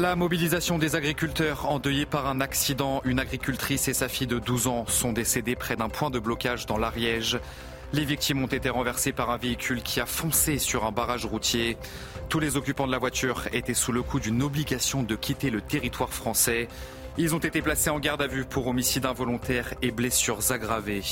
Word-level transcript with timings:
La 0.00 0.16
mobilisation 0.16 0.78
des 0.78 0.96
agriculteurs 0.96 1.68
endeuillés 1.68 2.06
par 2.06 2.26
un 2.26 2.40
accident. 2.40 3.02
Une 3.04 3.18
agricultrice 3.18 3.86
et 3.86 3.92
sa 3.92 4.08
fille 4.08 4.26
de 4.26 4.38
12 4.38 4.66
ans 4.66 4.86
sont 4.86 5.12
décédées 5.12 5.56
près 5.56 5.76
d'un 5.76 5.90
point 5.90 6.08
de 6.08 6.18
blocage 6.18 6.64
dans 6.64 6.78
l'Ariège. 6.78 7.38
Les 7.92 8.06
victimes 8.06 8.42
ont 8.42 8.46
été 8.46 8.70
renversées 8.70 9.12
par 9.12 9.28
un 9.28 9.36
véhicule 9.36 9.82
qui 9.82 10.00
a 10.00 10.06
foncé 10.06 10.56
sur 10.56 10.86
un 10.86 10.90
barrage 10.90 11.26
routier. 11.26 11.76
Tous 12.30 12.40
les 12.40 12.56
occupants 12.56 12.86
de 12.86 12.92
la 12.92 12.98
voiture 12.98 13.42
étaient 13.52 13.74
sous 13.74 13.92
le 13.92 14.02
coup 14.02 14.20
d'une 14.20 14.42
obligation 14.42 15.02
de 15.02 15.16
quitter 15.16 15.50
le 15.50 15.60
territoire 15.60 16.14
français. 16.14 16.68
Ils 17.18 17.34
ont 17.34 17.38
été 17.38 17.60
placés 17.60 17.90
en 17.90 17.98
garde 17.98 18.22
à 18.22 18.26
vue 18.26 18.46
pour 18.46 18.68
homicide 18.68 19.04
involontaire 19.04 19.74
et 19.82 19.90
blessures 19.90 20.50
aggravées. 20.50 21.02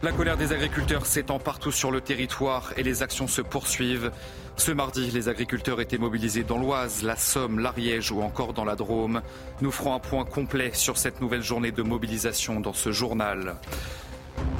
La 0.00 0.12
colère 0.12 0.36
des 0.36 0.52
agriculteurs 0.52 1.06
s'étend 1.06 1.38
partout 1.38 1.72
sur 1.72 1.90
le 1.90 2.02
territoire 2.02 2.72
et 2.76 2.84
les 2.84 3.02
actions 3.02 3.26
se 3.26 3.40
poursuivent. 3.40 4.12
Ce 4.58 4.72
mardi, 4.72 5.08
les 5.12 5.28
agriculteurs 5.28 5.80
étaient 5.80 5.98
mobilisés 5.98 6.42
dans 6.42 6.58
l'Oise, 6.58 7.04
la 7.04 7.14
Somme, 7.14 7.60
l'Ariège 7.60 8.10
ou 8.10 8.22
encore 8.22 8.52
dans 8.52 8.64
la 8.64 8.74
Drôme. 8.74 9.22
Nous 9.60 9.70
ferons 9.70 9.94
un 9.94 10.00
point 10.00 10.24
complet 10.24 10.72
sur 10.74 10.98
cette 10.98 11.20
nouvelle 11.20 11.44
journée 11.44 11.70
de 11.70 11.82
mobilisation 11.82 12.58
dans 12.58 12.72
ce 12.72 12.90
journal. 12.90 13.54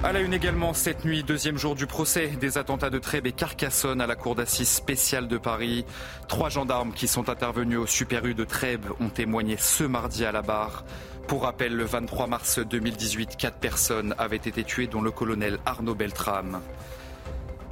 À 0.04 0.12
la 0.12 0.20
une 0.20 0.32
également, 0.32 0.72
cette 0.72 1.04
nuit, 1.04 1.24
deuxième 1.24 1.58
jour 1.58 1.74
du 1.74 1.88
procès 1.88 2.28
des 2.28 2.58
attentats 2.58 2.90
de 2.90 3.00
Trèbes 3.00 3.26
et 3.26 3.32
Carcassonne 3.32 4.00
à 4.00 4.06
la 4.06 4.14
cour 4.14 4.36
d'assises 4.36 4.68
spéciale 4.68 5.26
de 5.26 5.36
Paris. 5.36 5.84
Trois 6.28 6.48
gendarmes 6.48 6.92
qui 6.92 7.08
sont 7.08 7.28
intervenus 7.28 7.78
au 7.78 7.86
Super 7.86 8.24
U 8.24 8.34
de 8.34 8.44
Trèbes 8.44 8.86
ont 9.00 9.08
témoigné 9.08 9.56
ce 9.58 9.82
mardi 9.82 10.24
à 10.24 10.30
la 10.30 10.42
barre. 10.42 10.84
Pour 11.26 11.42
rappel, 11.42 11.74
le 11.74 11.84
23 11.84 12.28
mars 12.28 12.60
2018, 12.60 13.36
quatre 13.36 13.58
personnes 13.58 14.14
avaient 14.16 14.36
été 14.36 14.62
tuées, 14.62 14.86
dont 14.86 15.02
le 15.02 15.10
colonel 15.10 15.58
Arnaud 15.66 15.96
Beltrame. 15.96 16.60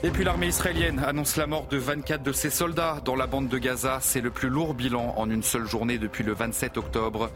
Et 0.02 0.10
puis 0.10 0.24
l'armée 0.24 0.48
israélienne 0.48 0.98
annonce 0.98 1.36
la 1.36 1.46
mort 1.46 1.66
de 1.68 1.78
24 1.78 2.22
de 2.22 2.32
ses 2.32 2.50
soldats 2.50 3.00
dans 3.04 3.16
la 3.16 3.26
bande 3.26 3.48
de 3.48 3.58
Gaza. 3.58 3.98
C'est 4.02 4.20
le 4.20 4.30
plus 4.30 4.50
lourd 4.50 4.74
bilan 4.74 5.14
en 5.16 5.30
une 5.30 5.42
seule 5.42 5.66
journée 5.66 5.96
depuis 5.96 6.22
le 6.22 6.34
27 6.34 6.76
octobre. 6.76 7.30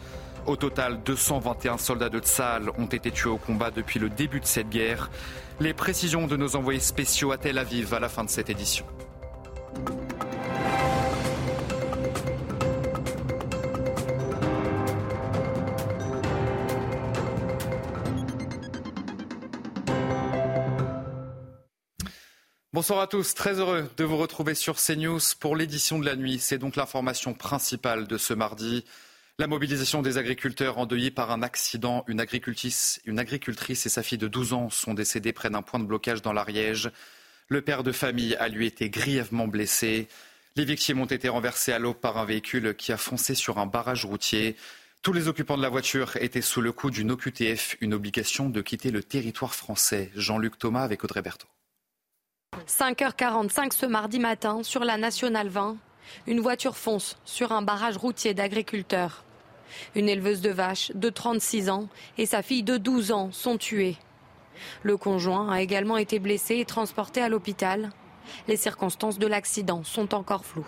Au 0.46 0.56
total, 0.56 1.00
221 1.04 1.78
soldats 1.78 2.10
de 2.10 2.18
Tsahal 2.18 2.70
ont 2.78 2.86
été 2.86 3.10
tués 3.10 3.30
au 3.30 3.38
combat 3.38 3.70
depuis 3.70 3.98
le 3.98 4.10
début 4.10 4.40
de 4.40 4.46
cette 4.46 4.68
guerre. 4.68 5.10
Les 5.58 5.72
précisions 5.72 6.26
de 6.26 6.36
nos 6.36 6.54
envoyés 6.54 6.80
spéciaux 6.80 7.32
à 7.32 7.38
Tel 7.38 7.56
Aviv 7.56 7.94
à 7.94 8.00
la 8.00 8.10
fin 8.10 8.24
de 8.24 8.30
cette 8.30 8.50
édition. 8.50 8.84
Bonsoir 22.80 23.00
à 23.00 23.06
tous, 23.06 23.34
très 23.34 23.58
heureux 23.58 23.90
de 23.98 24.04
vous 24.04 24.16
retrouver 24.16 24.54
sur 24.54 24.76
CNews 24.76 25.20
pour 25.38 25.54
l'édition 25.54 25.98
de 25.98 26.06
la 26.06 26.16
nuit. 26.16 26.38
C'est 26.38 26.56
donc 26.56 26.76
l'information 26.76 27.34
principale 27.34 28.06
de 28.06 28.16
ce 28.16 28.32
mardi. 28.32 28.86
La 29.38 29.46
mobilisation 29.46 30.00
des 30.00 30.16
agriculteurs 30.16 30.78
endeuillés 30.78 31.10
par 31.10 31.30
un 31.30 31.42
accident. 31.42 32.06
Une 32.08 32.20
agricultrice, 32.20 33.02
une 33.04 33.18
agricultrice 33.18 33.84
et 33.84 33.90
sa 33.90 34.02
fille 34.02 34.16
de 34.16 34.28
12 34.28 34.54
ans 34.54 34.70
sont 34.70 34.94
décédées 34.94 35.34
près 35.34 35.50
d'un 35.50 35.60
point 35.60 35.78
de 35.78 35.84
blocage 35.84 36.22
dans 36.22 36.32
l'Ariège. 36.32 36.90
Le 37.48 37.60
père 37.60 37.82
de 37.82 37.92
famille 37.92 38.34
a 38.36 38.48
lui 38.48 38.66
été 38.66 38.88
grièvement 38.88 39.46
blessé. 39.46 40.08
Les 40.56 40.64
victimes 40.64 41.02
ont 41.02 41.04
été 41.04 41.28
renversées 41.28 41.72
à 41.72 41.78
l'eau 41.78 41.92
par 41.92 42.16
un 42.16 42.24
véhicule 42.24 42.74
qui 42.74 42.92
a 42.92 42.96
foncé 42.96 43.34
sur 43.34 43.58
un 43.58 43.66
barrage 43.66 44.06
routier. 44.06 44.56
Tous 45.02 45.12
les 45.12 45.28
occupants 45.28 45.58
de 45.58 45.62
la 45.62 45.68
voiture 45.68 46.16
étaient 46.16 46.40
sous 46.40 46.62
le 46.62 46.72
coup 46.72 46.90
d'une 46.90 47.10
OQTF, 47.10 47.76
une 47.82 47.92
obligation 47.92 48.48
de 48.48 48.62
quitter 48.62 48.90
le 48.90 49.02
territoire 49.02 49.54
français. 49.54 50.10
Jean-Luc 50.16 50.56
Thomas 50.58 50.82
avec 50.82 51.04
Audrey 51.04 51.20
Berthaud. 51.20 51.46
5h45 52.66 53.72
ce 53.72 53.86
mardi 53.86 54.18
matin, 54.18 54.62
sur 54.62 54.84
la 54.84 54.96
Nationale 54.96 55.48
20, 55.48 55.76
une 56.26 56.40
voiture 56.40 56.76
fonce 56.76 57.16
sur 57.24 57.52
un 57.52 57.62
barrage 57.62 57.96
routier 57.96 58.34
d'agriculteurs. 58.34 59.24
Une 59.94 60.08
éleveuse 60.08 60.40
de 60.40 60.50
vaches 60.50 60.90
de 60.94 61.10
36 61.10 61.70
ans 61.70 61.88
et 62.18 62.26
sa 62.26 62.42
fille 62.42 62.64
de 62.64 62.76
12 62.76 63.12
ans 63.12 63.30
sont 63.32 63.56
tuées. 63.56 63.96
Le 64.82 64.96
conjoint 64.96 65.50
a 65.52 65.62
également 65.62 65.96
été 65.96 66.18
blessé 66.18 66.58
et 66.58 66.64
transporté 66.64 67.20
à 67.20 67.28
l'hôpital. 67.28 67.90
Les 68.48 68.56
circonstances 68.56 69.18
de 69.18 69.26
l'accident 69.26 69.84
sont 69.84 70.14
encore 70.14 70.44
floues. 70.44 70.66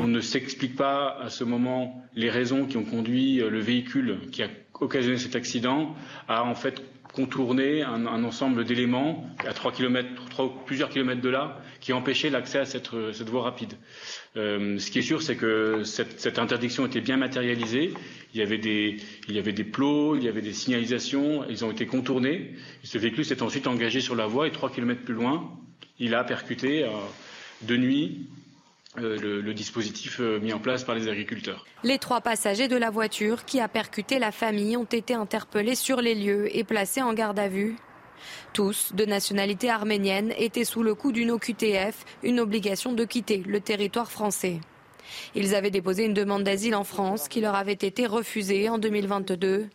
On 0.00 0.08
ne 0.08 0.20
s'explique 0.20 0.76
pas 0.76 1.16
à 1.20 1.28
ce 1.28 1.44
moment 1.44 2.02
les 2.14 2.30
raisons 2.30 2.66
qui 2.66 2.76
ont 2.76 2.84
conduit 2.84 3.36
le 3.36 3.60
véhicule 3.60 4.28
qui 4.32 4.42
a 4.42 4.48
occasionné 4.80 5.18
cet 5.18 5.36
accident 5.36 5.94
à 6.28 6.44
en 6.44 6.54
fait 6.54 6.82
contourner 7.12 7.82
un, 7.82 8.06
ensemble 8.24 8.64
d'éléments 8.64 9.26
à 9.46 9.52
3 9.52 9.72
km, 9.72 10.08
3, 10.30 10.64
plusieurs 10.66 10.88
kilomètres 10.88 11.20
de 11.20 11.28
là 11.28 11.60
qui 11.80 11.92
empêchaient 11.92 12.30
l'accès 12.30 12.58
à 12.58 12.64
cette, 12.64 12.90
cette, 13.12 13.28
voie 13.28 13.42
rapide. 13.42 13.74
Euh, 14.36 14.78
ce 14.78 14.90
qui 14.90 15.00
est 15.00 15.02
sûr, 15.02 15.22
c'est 15.22 15.36
que 15.36 15.82
cette, 15.84 16.38
interdiction 16.38 16.86
était 16.86 17.00
bien 17.00 17.16
matérialisée. 17.16 17.92
Il 18.34 18.40
y, 18.40 18.42
avait 18.42 18.58
des, 18.58 19.64
plots, 19.64 20.16
il 20.16 20.24
y 20.24 20.28
avait 20.28 20.40
des 20.40 20.54
signalisations, 20.54 21.44
ils 21.48 21.64
ont 21.64 21.70
été 21.70 21.86
contournés. 21.86 22.52
Ce 22.82 22.96
véhicule 22.96 23.24
s'est 23.24 23.42
ensuite 23.42 23.66
engagé 23.66 24.00
sur 24.00 24.14
la 24.16 24.26
voie 24.26 24.46
et 24.46 24.52
3 24.52 24.70
km 24.70 25.02
plus 25.02 25.14
loin, 25.14 25.50
il 25.98 26.14
a 26.14 26.24
percuté 26.24 26.84
euh, 26.84 26.88
de 27.62 27.76
nuit 27.76 28.26
euh, 28.30 28.41
le, 28.96 29.40
le, 29.40 29.54
dispositif 29.54 30.20
euh, 30.20 30.38
mis 30.38 30.52
en 30.52 30.58
place 30.58 30.84
par 30.84 30.94
les 30.94 31.08
agriculteurs. 31.08 31.64
Les 31.82 31.98
trois 31.98 32.20
passagers 32.20 32.68
de 32.68 32.76
la 32.76 32.90
voiture 32.90 33.44
qui 33.44 33.60
a 33.60 33.68
percuté 33.68 34.18
la 34.18 34.32
famille 34.32 34.76
ont 34.76 34.84
été 34.84 35.14
interpellés 35.14 35.74
sur 35.74 36.00
les 36.00 36.14
lieux 36.14 36.54
et 36.56 36.64
placés 36.64 37.02
en 37.02 37.14
garde 37.14 37.38
à 37.38 37.48
vue. 37.48 37.76
Tous, 38.52 38.92
de 38.94 39.04
nationalité 39.04 39.70
arménienne, 39.70 40.32
étaient 40.36 40.64
sous 40.64 40.82
le 40.82 40.94
coup 40.94 41.10
d'une 41.10 41.30
OQTF, 41.30 42.04
une 42.22 42.38
obligation 42.38 42.92
de 42.92 43.04
quitter 43.04 43.38
le 43.38 43.60
territoire 43.60 44.10
français. 44.10 44.60
Ils 45.34 45.54
avaient 45.54 45.70
déposé 45.70 46.04
une 46.04 46.14
demande 46.14 46.44
d'asile 46.44 46.74
en 46.74 46.84
France 46.84 47.28
qui 47.28 47.40
leur 47.40 47.54
avait 47.54 47.72
été 47.72 48.06
refusée 48.06 48.68
en 48.68 48.78
2022. 48.78 49.68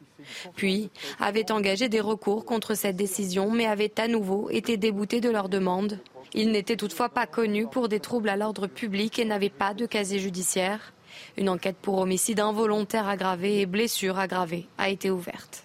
Puis 0.56 0.90
avaient 1.20 1.52
engagé 1.52 1.90
des 1.90 2.02
recours 2.02 2.46
contre 2.46 2.76
cette 2.76 2.96
décision, 2.96 3.52
mais 3.52 3.66
avaient 3.66 4.00
à 4.00 4.08
nouveau 4.08 4.50
été 4.50 4.78
déboutés 4.78 5.22
de 5.22 5.30
leur 5.30 5.50
demande. 5.50 6.00
Ils 6.34 6.52
n'étaient 6.52 6.78
toutefois 6.78 7.10
pas 7.10 7.26
connus 7.26 7.68
pour 7.68 7.90
des 7.90 8.00
troubles 8.00 8.30
à 8.30 8.38
l'ordre 8.38 8.68
public 8.68 9.20
et 9.20 9.26
n'avaient 9.26 9.50
pas 9.50 9.74
de 9.74 9.86
casier 9.86 10.20
judiciaire. 10.20 10.94
Une 11.38 11.50
enquête 11.50 11.78
pour 11.82 11.98
homicide 11.98 12.40
involontaire 12.40 13.08
aggravé 13.08 13.62
et 13.62 13.66
blessure 13.66 14.20
aggravée 14.20 14.68
a 14.78 14.90
été 14.90 15.10
ouverte. 15.10 15.64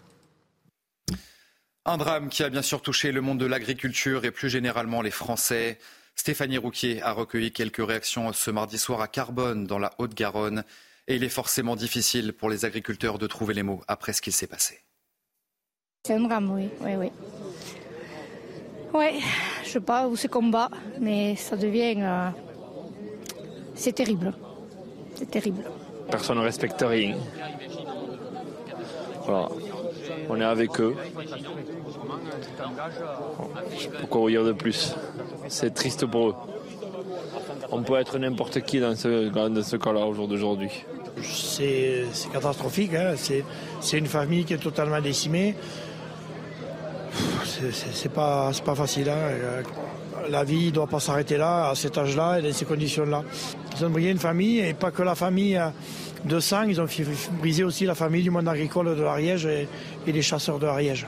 Un 1.84 1.96
drame 1.96 2.28
qui 2.28 2.44
a 2.44 2.48
bien 2.48 2.62
sûr 2.62 2.80
touché 2.80 3.10
le 3.10 3.20
monde 3.20 3.38
de 3.38 3.46
l'agriculture 3.46 4.24
et 4.24 4.30
plus 4.30 4.48
généralement 4.48 5.02
les 5.02 5.10
Français. 5.10 5.78
Stéphanie 6.14 6.58
Rouquier 6.58 7.02
a 7.02 7.12
recueilli 7.12 7.52
quelques 7.52 7.84
réactions 7.84 8.32
ce 8.32 8.50
mardi 8.50 8.78
soir 8.78 9.00
à 9.00 9.08
Carbone, 9.08 9.66
dans 9.66 9.80
la 9.80 9.92
Haute-Garonne. 9.98 10.64
Et 11.08 11.16
il 11.16 11.24
est 11.24 11.28
forcément 11.28 11.74
difficile 11.74 12.32
pour 12.32 12.48
les 12.48 12.64
agriculteurs 12.64 13.18
de 13.18 13.26
trouver 13.26 13.54
les 13.54 13.64
mots 13.64 13.82
après 13.88 14.12
ce 14.12 14.22
qu'il 14.22 14.32
s'est 14.32 14.46
passé. 14.46 14.80
C'est 16.06 16.14
un 16.14 16.20
drame, 16.20 16.50
oui, 16.52 16.68
oui, 16.80 16.94
oui. 16.96 17.10
Ne 18.94 19.51
sais 19.72 19.80
pas 19.80 20.06
où 20.06 20.16
c'est 20.16 20.28
combat, 20.28 20.68
mais 21.00 21.36
ça 21.36 21.56
devient. 21.56 21.96
Euh, 21.98 22.28
c'est 23.74 23.92
terrible. 23.92 24.32
C'est 25.14 25.30
terrible. 25.30 25.64
Personne 26.10 26.38
ne 26.38 26.42
respecte 26.42 26.82
rien. 26.86 27.16
Voilà. 29.24 29.48
On 30.28 30.40
est 30.40 30.44
avec 30.44 30.80
eux. 30.80 30.94
Pourquoi 34.00 34.20
vous 34.20 34.30
dire 34.30 34.44
de 34.44 34.52
plus? 34.52 34.94
C'est 35.48 35.74
triste 35.74 36.06
pour 36.06 36.28
eux. 36.28 36.34
On 37.70 37.82
peut 37.82 37.98
être 37.98 38.18
n'importe 38.18 38.60
qui 38.60 38.80
dans 38.80 38.94
ce, 38.94 39.28
dans 39.28 39.62
ce 39.62 39.76
cas-là 39.76 40.06
au 40.06 40.12
jour 40.12 40.28
d'aujourd'hui. 40.28 40.70
C'est 41.22 42.04
catastrophique. 42.32 42.94
Hein. 42.94 43.14
C'est 43.16 43.98
une 43.98 44.06
famille 44.06 44.44
qui 44.44 44.54
est 44.54 44.62
totalement 44.62 45.00
décimée. 45.00 45.54
C'est 47.70 48.12
pas, 48.12 48.50
pas 48.64 48.74
facile. 48.74 49.08
Hein. 49.08 49.62
La 50.28 50.44
vie 50.44 50.66
ne 50.66 50.70
doit 50.70 50.86
pas 50.86 51.00
s'arrêter 51.00 51.36
là, 51.36 51.70
à 51.70 51.74
cet 51.74 51.98
âge-là 51.98 52.38
et 52.38 52.42
dans 52.42 52.52
ces 52.52 52.64
conditions-là. 52.64 53.24
Ils 53.76 53.84
ont 53.84 53.90
brisé 53.90 54.10
une 54.10 54.18
famille 54.18 54.60
et 54.60 54.74
pas 54.74 54.90
que 54.90 55.02
la 55.02 55.14
famille 55.14 55.60
de 56.24 56.40
sang, 56.40 56.62
ils 56.62 56.80
ont 56.80 56.86
brisé 57.40 57.64
aussi 57.64 57.84
la 57.84 57.94
famille 57.94 58.22
du 58.22 58.30
monde 58.30 58.48
agricole 58.48 58.96
de 58.96 59.02
l'Ariège 59.02 59.46
et, 59.46 59.68
des 60.06 60.22
chasseurs 60.22 60.58
de 60.58 60.66
l'Ariège. 60.66 61.06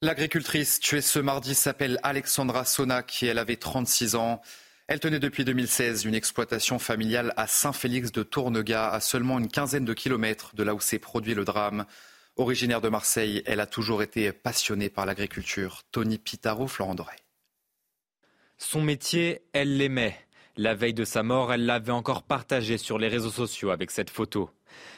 L'agricultrice 0.00 0.80
tuée 0.80 1.00
ce 1.00 1.18
mardi 1.18 1.54
s'appelle 1.54 1.98
Alexandra 2.02 2.64
Sonac 2.64 3.22
et 3.22 3.26
elle 3.26 3.38
avait 3.38 3.56
36 3.56 4.16
ans. 4.16 4.40
Elle 4.88 4.98
tenait 4.98 5.20
depuis 5.20 5.44
2016 5.44 6.04
une 6.04 6.14
exploitation 6.14 6.78
familiale 6.78 7.32
à 7.36 7.46
Saint-Félix 7.46 8.10
de 8.10 8.22
Tournegas, 8.22 8.88
à 8.88 9.00
seulement 9.00 9.38
une 9.38 9.48
quinzaine 9.48 9.84
de 9.84 9.94
kilomètres 9.94 10.56
de 10.56 10.64
là 10.64 10.74
où 10.74 10.80
s'est 10.80 10.98
produit 10.98 11.34
le 11.34 11.44
drame. 11.44 11.84
Originaire 12.36 12.80
de 12.80 12.88
Marseille, 12.88 13.42
elle 13.44 13.60
a 13.60 13.66
toujours 13.66 14.02
été 14.02 14.32
passionnée 14.32 14.88
par 14.88 15.04
l'agriculture. 15.04 15.82
Tony 15.90 16.16
Pitaro, 16.16 16.66
Florent 16.66 16.94
Doré. 16.94 17.16
Son 18.56 18.80
métier, 18.80 19.42
elle 19.52 19.76
l'aimait. 19.76 20.18
La 20.56 20.74
veille 20.74 20.94
de 20.94 21.04
sa 21.04 21.22
mort, 21.22 21.52
elle 21.52 21.66
l'avait 21.66 21.92
encore 21.92 22.22
partagé 22.22 22.78
sur 22.78 22.96
les 22.96 23.08
réseaux 23.08 23.30
sociaux 23.30 23.70
avec 23.70 23.90
cette 23.90 24.08
photo. 24.08 24.48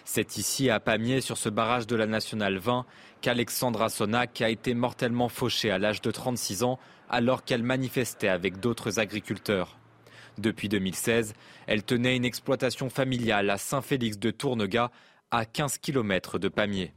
C'est 0.04 0.36
ici, 0.36 0.70
à 0.70 0.78
Pamiers, 0.78 1.22
sur 1.22 1.36
ce 1.36 1.48
barrage 1.48 1.88
de 1.88 1.96
la 1.96 2.06
Nationale 2.06 2.58
20, 2.58 2.86
qu'Alexandra 3.20 3.88
Sonac 3.88 4.40
a 4.40 4.48
été 4.48 4.72
mortellement 4.74 5.28
fauchée 5.28 5.72
à 5.72 5.78
l'âge 5.78 6.02
de 6.02 6.12
36 6.12 6.62
ans 6.62 6.78
alors 7.08 7.44
qu'elle 7.44 7.64
manifestait 7.64 8.28
avec 8.28 8.60
d'autres 8.60 9.00
agriculteurs. 9.00 9.76
Depuis 10.38 10.68
2016, 10.68 11.34
elle 11.66 11.82
tenait 11.82 12.16
une 12.16 12.24
exploitation 12.24 12.90
familiale 12.90 13.50
à 13.50 13.58
Saint-Félix 13.58 14.18
de 14.18 14.30
Tournegas, 14.30 14.90
à 15.32 15.46
15 15.46 15.78
km 15.78 16.38
de 16.38 16.48
Pamiers. 16.48 16.92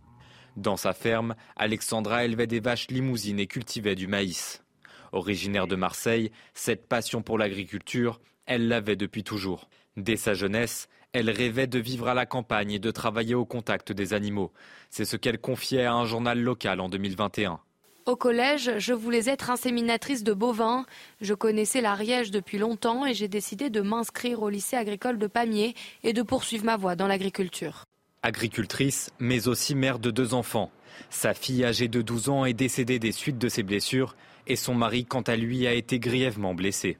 Dans 0.57 0.75
sa 0.75 0.93
ferme, 0.93 1.35
Alexandra 1.55 2.25
élevait 2.25 2.47
des 2.47 2.59
vaches 2.59 2.87
limousines 2.87 3.39
et 3.39 3.45
cultivait 3.45 3.93
du 3.93 4.07
maïs. 4.07 4.63
Originaire 5.11 5.67
de 5.67 5.75
Marseille, 5.75 6.31
cette 6.55 6.87
passion 6.87 7.21
pour 7.21 7.37
l'agriculture, 7.37 8.19
elle 8.47 8.67
l'avait 8.67 8.95
depuis 8.95 9.23
toujours. 9.23 9.69
Dès 9.97 10.17
sa 10.17 10.33
jeunesse, 10.33 10.89
elle 11.13 11.29
rêvait 11.29 11.67
de 11.67 11.77
vivre 11.77 12.07
à 12.07 12.15
la 12.15 12.25
campagne 12.25 12.71
et 12.71 12.79
de 12.79 12.89
travailler 12.89 13.35
au 13.35 13.45
contact 13.45 13.91
des 13.91 14.15
animaux. 14.15 14.51
C'est 14.89 15.05
ce 15.05 15.15
qu'elle 15.15 15.37
confiait 15.37 15.85
à 15.85 15.93
un 15.93 16.05
journal 16.05 16.41
local 16.41 16.79
en 16.79 16.89
2021. 16.89 17.59
Au 18.07 18.15
collège, 18.15 18.79
je 18.79 18.93
voulais 18.93 19.29
être 19.29 19.51
inséminatrice 19.51 20.23
de 20.23 20.33
bovins. 20.33 20.87
Je 21.21 21.35
connaissais 21.35 21.81
l'Ariège 21.81 22.31
depuis 22.31 22.57
longtemps 22.57 23.05
et 23.05 23.13
j'ai 23.13 23.27
décidé 23.27 23.69
de 23.69 23.81
m'inscrire 23.81 24.41
au 24.41 24.49
lycée 24.49 24.75
agricole 24.75 25.19
de 25.19 25.27
Pamiers 25.27 25.75
et 26.03 26.13
de 26.13 26.23
poursuivre 26.23 26.65
ma 26.65 26.77
voie 26.77 26.95
dans 26.95 27.07
l'agriculture. 27.07 27.83
Agricultrice, 28.27 29.09
mais 29.19 29.47
aussi 29.47 29.73
mère 29.73 29.99
de 29.99 30.11
deux 30.11 30.33
enfants. 30.33 30.69
Sa 31.09 31.33
fille 31.33 31.63
âgée 31.63 31.87
de 31.87 32.01
12 32.01 32.27
ans 32.27 32.43
est 32.43 32.53
décédée 32.53 32.99
des 32.99 33.13
suites 33.13 33.37
de 33.37 33.47
ses 33.47 33.63
blessures 33.63 34.17
et 34.47 34.57
son 34.57 34.75
mari, 34.75 35.05
quant 35.05 35.21
à 35.21 35.37
lui, 35.37 35.65
a 35.65 35.71
été 35.71 35.97
grièvement 35.97 36.53
blessé. 36.53 36.97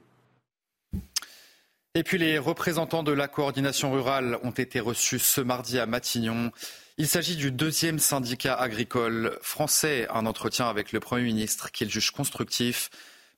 Et 1.94 2.02
puis 2.02 2.16
les 2.16 2.38
représentants 2.38 3.02
de 3.02 3.12
la 3.12 3.28
coordination 3.28 3.92
rurale 3.92 4.38
ont 4.42 4.52
été 4.52 4.80
reçus 4.80 5.18
ce 5.18 5.42
mardi 5.42 5.78
à 5.78 5.84
Matignon. 5.84 6.50
Il 6.96 7.06
s'agit 7.06 7.36
du 7.36 7.52
deuxième 7.52 7.98
syndicat 7.98 8.54
agricole 8.54 9.38
français, 9.42 10.06
un 10.08 10.24
entretien 10.24 10.66
avec 10.66 10.92
le 10.92 11.00
Premier 11.00 11.24
ministre 11.24 11.70
qu'il 11.72 11.90
juge 11.90 12.10
constructif, 12.10 12.88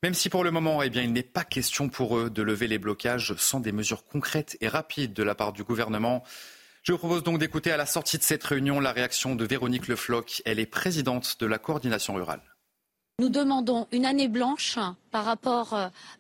même 0.04 0.14
si 0.14 0.30
pour 0.30 0.44
le 0.44 0.52
moment, 0.52 0.80
eh 0.80 0.90
bien, 0.90 1.02
il 1.02 1.12
n'est 1.12 1.24
pas 1.24 1.42
question 1.42 1.88
pour 1.88 2.16
eux 2.16 2.30
de 2.30 2.42
lever 2.42 2.68
les 2.68 2.78
blocages 2.78 3.34
sans 3.36 3.58
des 3.58 3.72
mesures 3.72 4.04
concrètes 4.04 4.56
et 4.60 4.68
rapides 4.68 5.12
de 5.12 5.24
la 5.24 5.34
part 5.34 5.52
du 5.52 5.64
gouvernement. 5.64 6.22
Je 6.90 6.96
propose 6.96 7.22
donc 7.22 7.38
d'écouter 7.38 7.70
à 7.70 7.76
la 7.76 7.86
sortie 7.86 8.18
de 8.18 8.24
cette 8.24 8.42
réunion 8.42 8.80
la 8.80 8.90
réaction 8.90 9.36
de 9.36 9.44
Véronique 9.44 9.86
Le 9.86 9.94
Floch. 9.94 10.42
Elle 10.44 10.58
est 10.58 10.66
présidente 10.66 11.36
de 11.38 11.46
la 11.46 11.56
coordination 11.56 12.14
rurale. 12.14 12.42
Nous 13.20 13.28
demandons 13.28 13.86
une 13.92 14.04
année 14.04 14.26
blanche 14.26 14.76
par 15.12 15.24
rapport 15.24 15.72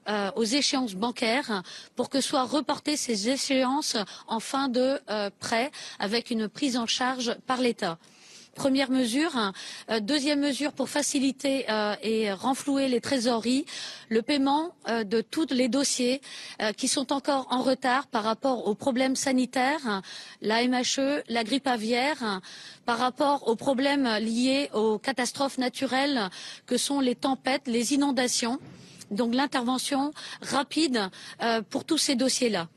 euh, 0.08 0.30
aux 0.36 0.44
échéances 0.44 0.94
bancaires 0.94 1.64
pour 1.96 2.08
que 2.08 2.20
soient 2.20 2.44
reportées 2.44 2.96
ces 2.96 3.30
échéances 3.30 3.96
en 4.28 4.38
fin 4.38 4.68
de 4.68 5.00
euh, 5.10 5.28
prêt 5.40 5.72
avec 5.98 6.30
une 6.30 6.48
prise 6.48 6.76
en 6.76 6.86
charge 6.86 7.34
par 7.48 7.60
l'État. 7.60 7.98
Première 8.54 8.90
mesure. 8.90 9.52
Euh, 9.90 10.00
deuxième 10.00 10.40
mesure 10.40 10.72
pour 10.72 10.88
faciliter 10.88 11.70
euh, 11.70 11.94
et 12.02 12.32
renflouer 12.32 12.88
les 12.88 13.00
trésoreries, 13.00 13.64
le 14.08 14.22
paiement 14.22 14.74
euh, 14.88 15.04
de 15.04 15.20
tous 15.20 15.46
les 15.50 15.68
dossiers 15.68 16.20
qui 16.76 16.88
sont 16.88 17.12
encore 17.12 17.46
en 17.50 17.62
retard 17.62 18.06
par 18.06 18.24
rapport 18.24 18.66
aux 18.66 18.74
problèmes 18.74 19.16
sanitaires, 19.16 20.02
la 20.42 20.66
MHE, 20.66 21.22
la 21.28 21.44
grippe 21.44 21.66
aviaire, 21.66 22.40
par 22.84 22.98
rapport 22.98 23.48
aux 23.48 23.56
problèmes 23.56 24.06
liés 24.20 24.68
aux 24.74 24.98
catastrophes 24.98 25.58
naturelles 25.58 26.28
que 26.66 26.76
sont 26.76 27.00
les 27.00 27.14
tempêtes, 27.14 27.66
les 27.66 27.94
inondations. 27.94 28.58
Donc 29.10 29.34
l'intervention 29.34 30.12
rapide 30.42 31.08
pour 31.70 31.84
tous 31.84 31.98
ces 31.98 32.14
dossiers-là. 32.14 32.68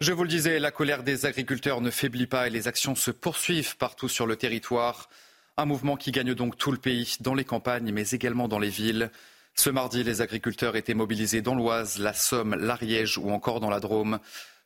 Je 0.00 0.14
vous 0.14 0.22
le 0.22 0.30
disais, 0.30 0.58
la 0.58 0.70
colère 0.70 1.02
des 1.02 1.26
agriculteurs 1.26 1.82
ne 1.82 1.90
faiblit 1.90 2.26
pas 2.26 2.46
et 2.46 2.50
les 2.50 2.68
actions 2.68 2.94
se 2.94 3.10
poursuivent 3.10 3.76
partout 3.76 4.08
sur 4.08 4.26
le 4.26 4.34
territoire. 4.34 5.10
Un 5.58 5.66
mouvement 5.66 5.98
qui 5.98 6.10
gagne 6.10 6.32
donc 6.32 6.56
tout 6.56 6.72
le 6.72 6.78
pays, 6.78 7.16
dans 7.20 7.34
les 7.34 7.44
campagnes, 7.44 7.92
mais 7.92 8.08
également 8.08 8.48
dans 8.48 8.58
les 8.58 8.70
villes. 8.70 9.10
Ce 9.54 9.68
mardi, 9.68 10.02
les 10.02 10.22
agriculteurs 10.22 10.76
étaient 10.76 10.94
mobilisés 10.94 11.42
dans 11.42 11.54
l'Oise, 11.54 11.98
la 11.98 12.14
Somme, 12.14 12.54
l'Ariège 12.54 13.18
ou 13.18 13.30
encore 13.30 13.60
dans 13.60 13.68
la 13.68 13.78
Drôme. 13.78 14.20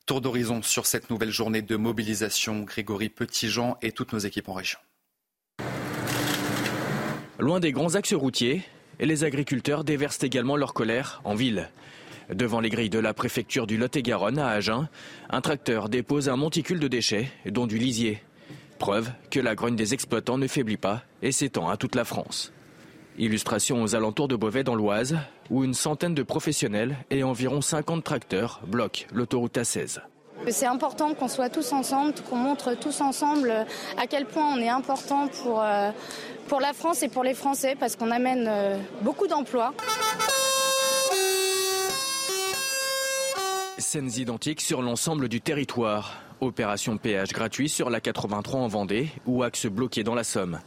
Tour 0.06 0.20
d'horizon 0.20 0.62
sur 0.62 0.86
cette 0.86 1.10
nouvelle 1.10 1.32
journée 1.32 1.62
de 1.62 1.74
mobilisation. 1.74 2.60
Grégory 2.60 3.08
Petitjean 3.08 3.76
et 3.82 3.90
toutes 3.90 4.12
nos 4.12 4.20
équipes 4.20 4.48
en 4.48 4.52
région. 4.52 4.78
Loin 7.40 7.58
des 7.58 7.72
grands 7.72 7.96
axes 7.96 8.14
routiers, 8.14 8.62
les 9.00 9.24
agriculteurs 9.24 9.82
déversent 9.82 10.22
également 10.22 10.56
leur 10.56 10.74
colère 10.74 11.20
en 11.24 11.34
ville. 11.34 11.70
Devant 12.30 12.60
les 12.60 12.70
grilles 12.70 12.90
de 12.90 12.98
la 12.98 13.12
préfecture 13.14 13.66
du 13.66 13.76
Lot-et-Garonne 13.76 14.38
à 14.38 14.48
Agen, 14.48 14.88
un 15.30 15.40
tracteur 15.40 15.88
dépose 15.88 16.28
un 16.28 16.36
monticule 16.36 16.80
de 16.80 16.88
déchets, 16.88 17.30
dont 17.46 17.66
du 17.66 17.78
lisier. 17.78 18.22
Preuve 18.78 19.10
que 19.30 19.40
la 19.40 19.54
grogne 19.54 19.76
des 19.76 19.94
exploitants 19.94 20.38
ne 20.38 20.46
faiblit 20.46 20.76
pas 20.76 21.02
et 21.22 21.32
s'étend 21.32 21.68
à 21.68 21.76
toute 21.76 21.94
la 21.94 22.04
France. 22.04 22.52
Illustration 23.18 23.82
aux 23.82 23.94
alentours 23.94 24.26
de 24.26 24.36
Beauvais 24.36 24.64
dans 24.64 24.74
l'Oise, 24.74 25.16
où 25.50 25.62
une 25.62 25.74
centaine 25.74 26.14
de 26.14 26.22
professionnels 26.22 26.96
et 27.10 27.22
environ 27.22 27.60
50 27.60 28.02
tracteurs 28.02 28.60
bloquent 28.66 29.04
l'autoroute 29.12 29.56
A16. 29.56 30.00
C'est 30.48 30.66
important 30.66 31.14
qu'on 31.14 31.28
soit 31.28 31.48
tous 31.48 31.72
ensemble, 31.72 32.14
qu'on 32.28 32.36
montre 32.36 32.74
tous 32.74 33.00
ensemble 33.00 33.52
à 33.96 34.06
quel 34.06 34.26
point 34.26 34.54
on 34.54 34.58
est 34.58 34.68
important 34.68 35.28
pour, 35.28 35.62
euh, 35.62 35.90
pour 36.48 36.60
la 36.60 36.72
France 36.72 37.02
et 37.02 37.08
pour 37.08 37.22
les 37.22 37.34
Français, 37.34 37.76
parce 37.78 37.96
qu'on 37.96 38.10
amène 38.10 38.46
euh, 38.48 38.76
beaucoup 39.02 39.28
d'emplois. 39.28 39.72
Scènes 43.78 44.10
identiques 44.18 44.60
sur 44.60 44.82
l'ensemble 44.82 45.28
du 45.28 45.40
territoire. 45.40 46.22
Opération 46.40 46.96
péage 46.96 47.32
gratuit 47.32 47.68
sur 47.68 47.90
la 47.90 48.00
83 48.00 48.60
en 48.60 48.68
Vendée 48.68 49.08
ou 49.26 49.42
axe 49.42 49.66
bloqué 49.66 50.04
dans 50.04 50.14
la 50.14 50.22
Somme. 50.22 50.60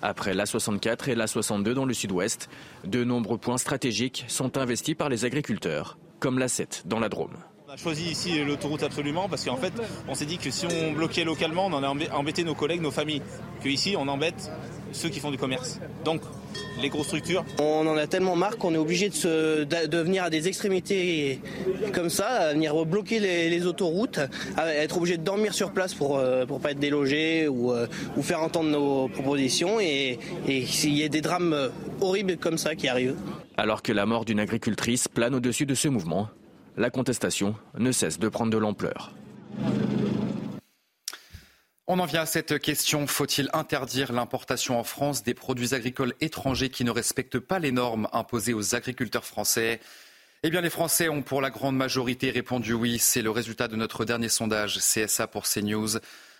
Après 0.00 0.32
la 0.32 0.46
64 0.46 1.08
et 1.08 1.16
la 1.16 1.26
62 1.26 1.74
dans 1.74 1.84
le 1.84 1.94
sud-ouest, 1.94 2.48
de 2.84 3.02
nombreux 3.02 3.38
points 3.38 3.58
stratégiques 3.58 4.24
sont 4.28 4.58
investis 4.58 4.94
par 4.94 5.08
les 5.08 5.24
agriculteurs, 5.24 5.98
comme 6.20 6.38
la 6.38 6.46
7 6.46 6.84
dans 6.86 7.00
la 7.00 7.08
Drôme. 7.08 7.36
On 7.72 7.74
a 7.74 7.78
choisi 7.78 8.10
ici 8.10 8.44
l'autoroute 8.44 8.82
absolument 8.82 9.30
parce 9.30 9.46
qu'en 9.46 9.56
fait, 9.56 9.72
on 10.06 10.14
s'est 10.14 10.26
dit 10.26 10.36
que 10.36 10.50
si 10.50 10.66
on 10.66 10.92
bloquait 10.92 11.24
localement, 11.24 11.68
on 11.68 11.72
en 11.72 11.82
a 11.82 11.88
embêté 12.12 12.44
nos 12.44 12.54
collègues, 12.54 12.82
nos 12.82 12.90
familles. 12.90 13.22
Que 13.64 13.70
ici, 13.70 13.94
on 13.96 14.08
embête 14.08 14.52
ceux 14.92 15.08
qui 15.08 15.20
font 15.20 15.30
du 15.30 15.38
commerce. 15.38 15.80
Donc, 16.04 16.20
les 16.82 16.90
grosses 16.90 17.06
structures. 17.06 17.46
On 17.58 17.86
en 17.86 17.96
a 17.96 18.06
tellement 18.06 18.36
marre 18.36 18.58
qu'on 18.58 18.74
est 18.74 18.78
obligé 18.78 19.08
de, 19.08 19.96
venir 19.96 20.24
à 20.24 20.28
des 20.28 20.48
extrémités 20.48 21.40
comme 21.94 22.10
ça, 22.10 22.26
à 22.26 22.52
venir 22.52 22.74
bloquer 22.84 23.20
les, 23.20 23.64
autoroutes, 23.64 24.20
à 24.58 24.74
être 24.74 24.98
obligé 24.98 25.16
de 25.16 25.22
dormir 25.22 25.54
sur 25.54 25.72
place 25.72 25.94
pour 25.94 26.18
ne 26.18 26.22
euh, 26.22 26.46
pas 26.46 26.72
être 26.72 26.78
délogé 26.78 27.44
euh, 27.46 27.86
ou, 28.18 28.22
faire 28.22 28.42
entendre 28.42 28.68
nos 28.68 29.08
propositions 29.08 29.80
et, 29.80 30.18
et 30.46 30.66
s'il 30.66 30.94
y 30.94 31.04
a 31.04 31.08
des 31.08 31.22
drames 31.22 31.70
horribles 32.02 32.36
comme 32.36 32.58
ça 32.58 32.74
qui 32.74 32.88
arrivent. 32.88 33.16
Alors 33.56 33.80
que 33.80 33.92
la 33.92 34.04
mort 34.04 34.26
d'une 34.26 34.40
agricultrice 34.40 35.08
plane 35.08 35.34
au-dessus 35.34 35.64
de 35.64 35.74
ce 35.74 35.88
mouvement, 35.88 36.28
la 36.76 36.90
contestation 36.90 37.54
ne 37.78 37.92
cesse 37.92 38.18
de 38.18 38.28
prendre 38.28 38.50
de 38.50 38.58
l'ampleur. 38.58 39.12
On 41.88 41.98
en 41.98 42.06
vient 42.06 42.22
à 42.22 42.26
cette 42.26 42.58
question. 42.58 43.06
Faut-il 43.06 43.50
interdire 43.52 44.12
l'importation 44.12 44.78
en 44.78 44.84
France 44.84 45.24
des 45.24 45.34
produits 45.34 45.74
agricoles 45.74 46.14
étrangers 46.20 46.70
qui 46.70 46.84
ne 46.84 46.90
respectent 46.90 47.40
pas 47.40 47.58
les 47.58 47.72
normes 47.72 48.08
imposées 48.12 48.54
aux 48.54 48.74
agriculteurs 48.74 49.24
français? 49.24 49.80
Eh 50.44 50.50
bien, 50.50 50.60
les 50.60 50.70
Français 50.70 51.08
ont 51.08 51.22
pour 51.22 51.40
la 51.40 51.50
grande 51.50 51.76
majorité 51.76 52.30
répondu 52.30 52.72
oui. 52.72 52.98
C'est 52.98 53.22
le 53.22 53.30
résultat 53.30 53.68
de 53.68 53.76
notre 53.76 54.04
dernier 54.04 54.28
sondage 54.28 54.78
CSA 54.78 55.26
pour 55.26 55.44
CNews. 55.44 55.98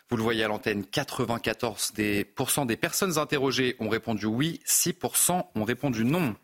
Vous 0.08 0.16
le 0.16 0.22
voyez 0.22 0.42
à 0.44 0.48
l'antenne, 0.48 0.82
94% 0.82 2.66
des, 2.66 2.76
personnes 2.76 3.18
interrogées 3.18 3.76
ont 3.78 3.88
répondu 3.88 4.26
oui, 4.26 4.60
6% 4.66 5.44
ont 5.54 5.64
répondu 5.64 6.04
non. 6.04 6.34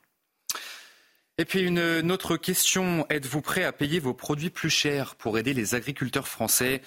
Et 1.40 1.44
puis 1.44 1.60
une 1.60 2.10
autre 2.10 2.36
question, 2.36 3.06
êtes-vous 3.10 3.40
prêt 3.40 3.62
à 3.62 3.72
payer 3.72 4.00
vos 4.00 4.12
produits 4.12 4.50
plus 4.50 4.70
chers 4.70 5.14
pour 5.14 5.38
aider 5.38 5.54
les 5.54 5.76
agriculteurs 5.76 6.26
français? 6.26 6.82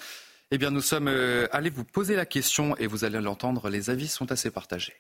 Eh 0.54 0.58
bien, 0.58 0.70
nous 0.70 0.82
sommes 0.82 1.08
euh, 1.08 1.48
allés 1.54 1.70
vous 1.70 1.86
poser 1.86 2.18
la 2.18 2.26
question 2.26 2.76
et 2.76 2.86
vous 2.86 3.06
allez 3.06 3.22
l'entendre, 3.22 3.70
les 3.70 3.90
avis 3.90 4.10
sont 4.10 4.34
assez 4.34 4.52
partagés. 4.52 4.96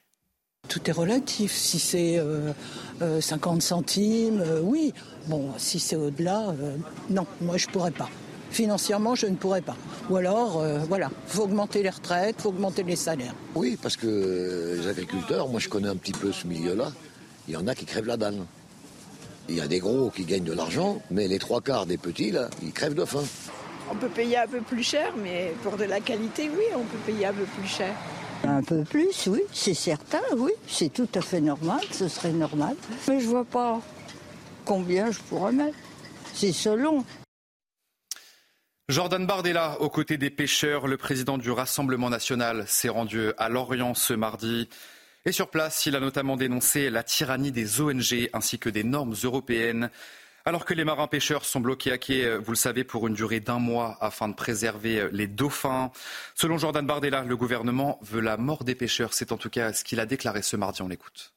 Tout 0.69 0.79
est 0.89 0.93
relatif. 0.93 1.51
Si 1.51 1.77
c'est 1.79 2.15
50 2.17 2.21
euh, 2.21 2.53
euh, 3.01 3.59
centimes, 3.59 4.41
oui. 4.63 4.93
Bon, 5.27 5.51
si 5.57 5.79
c'est 5.79 5.97
au-delà, 5.97 6.55
non, 7.09 7.27
moi 7.41 7.57
je 7.57 7.67
ne 7.67 7.73
pourrais 7.73 7.91
pas. 7.91 8.09
Financièrement, 8.51 9.15
je 9.15 9.27
ne 9.27 9.35
pourrais 9.35 9.61
pas. 9.61 9.75
Ou 10.09 10.15
alors, 10.15 10.63
voilà, 10.87 11.11
il 11.27 11.33
faut 11.33 11.43
augmenter 11.43 11.83
les 11.83 11.89
retraites, 11.89 12.35
il 12.39 12.41
faut 12.41 12.49
augmenter 12.49 12.83
les 12.83 12.95
salaires. 12.95 13.35
Oui, 13.55 13.77
parce 13.81 13.97
que 13.97 14.77
les 14.77 14.87
agriculteurs, 14.87 15.49
moi 15.49 15.59
je 15.59 15.67
connais 15.67 15.89
un 15.89 15.97
petit 15.97 16.13
peu 16.13 16.31
ce 16.31 16.47
milieu-là, 16.47 16.91
il 17.49 17.53
y 17.53 17.57
en 17.57 17.67
a 17.67 17.75
qui 17.75 17.85
crèvent 17.85 18.07
la 18.07 18.17
dalle. 18.17 18.39
Il 19.49 19.55
y 19.55 19.61
a 19.61 19.67
des 19.67 19.79
gros 19.79 20.09
qui 20.09 20.23
gagnent 20.23 20.43
de 20.43 20.53
l'argent, 20.53 21.01
mais 21.11 21.27
les 21.27 21.39
trois 21.39 21.61
quarts 21.61 21.85
des 21.85 21.97
petits, 21.97 22.31
là, 22.31 22.49
ils 22.61 22.71
crèvent 22.71 22.93
de 22.93 23.05
faim. 23.05 23.23
On 23.89 23.95
peut 23.95 24.09
payer 24.09 24.37
un 24.37 24.47
peu 24.47 24.61
plus 24.61 24.83
cher, 24.83 25.13
mais 25.17 25.53
pour 25.63 25.75
de 25.77 25.83
la 25.83 25.99
qualité, 25.99 26.49
oui, 26.49 26.63
on 26.75 26.83
peut 26.83 26.97
payer 27.05 27.25
un 27.25 27.33
peu 27.33 27.43
plus 27.43 27.67
cher. 27.67 27.93
Un 28.43 28.63
peu 28.63 28.83
plus, 28.83 29.27
oui, 29.27 29.41
c'est 29.53 29.73
certain, 29.73 30.21
oui. 30.37 30.51
C'est 30.67 30.91
tout 30.91 31.09
à 31.13 31.21
fait 31.21 31.41
normal, 31.41 31.81
ce 31.91 32.07
serait 32.07 32.31
normal. 32.31 32.75
Mais 33.07 33.19
je 33.19 33.27
vois 33.27 33.45
pas 33.45 33.81
combien 34.65 35.11
je 35.11 35.19
pourrais 35.19 35.51
mettre. 35.51 35.77
C'est 36.33 36.53
selon. 36.53 37.03
Jordan 38.89 39.25
Bardella, 39.25 39.79
aux 39.79 39.89
côtés 39.89 40.17
des 40.17 40.29
pêcheurs, 40.29 40.87
le 40.87 40.97
président 40.97 41.37
du 41.37 41.51
Rassemblement 41.51 42.09
national, 42.09 42.65
s'est 42.67 42.89
rendu 42.89 43.31
à 43.37 43.49
Lorient 43.49 43.93
ce 43.93 44.13
mardi. 44.13 44.69
Et 45.23 45.31
sur 45.31 45.49
place, 45.49 45.85
il 45.85 45.95
a 45.95 45.99
notamment 45.99 46.35
dénoncé 46.35 46.89
la 46.89 47.03
tyrannie 47.03 47.51
des 47.51 47.79
ONG 47.79 48.29
ainsi 48.33 48.57
que 48.57 48.69
des 48.69 48.83
normes 48.83 49.13
européennes. 49.23 49.91
Alors 50.45 50.65
que 50.65 50.73
les 50.73 50.83
marins 50.83 51.07
pêcheurs 51.07 51.45
sont 51.45 51.59
bloqués 51.59 51.91
à 51.91 51.99
quai, 51.99 52.37
vous 52.37 52.51
le 52.53 52.57
savez, 52.57 52.83
pour 52.83 53.07
une 53.07 53.13
durée 53.13 53.39
d'un 53.39 53.59
mois 53.59 53.97
afin 54.01 54.27
de 54.27 54.33
préserver 54.33 55.09
les 55.11 55.27
dauphins. 55.27 55.91
Selon 56.33 56.57
Jordan 56.57 56.87
Bardella, 56.87 57.23
le 57.23 57.37
gouvernement 57.37 57.99
veut 58.01 58.21
la 58.21 58.37
mort 58.37 58.63
des 58.63 58.73
pêcheurs. 58.73 59.13
C'est 59.13 59.31
en 59.31 59.37
tout 59.37 59.51
cas 59.51 59.73
ce 59.73 59.83
qu'il 59.83 59.99
a 59.99 60.07
déclaré 60.07 60.41
ce 60.41 60.57
mardi. 60.57 60.81
On 60.81 60.87
l'écoute. 60.87 61.33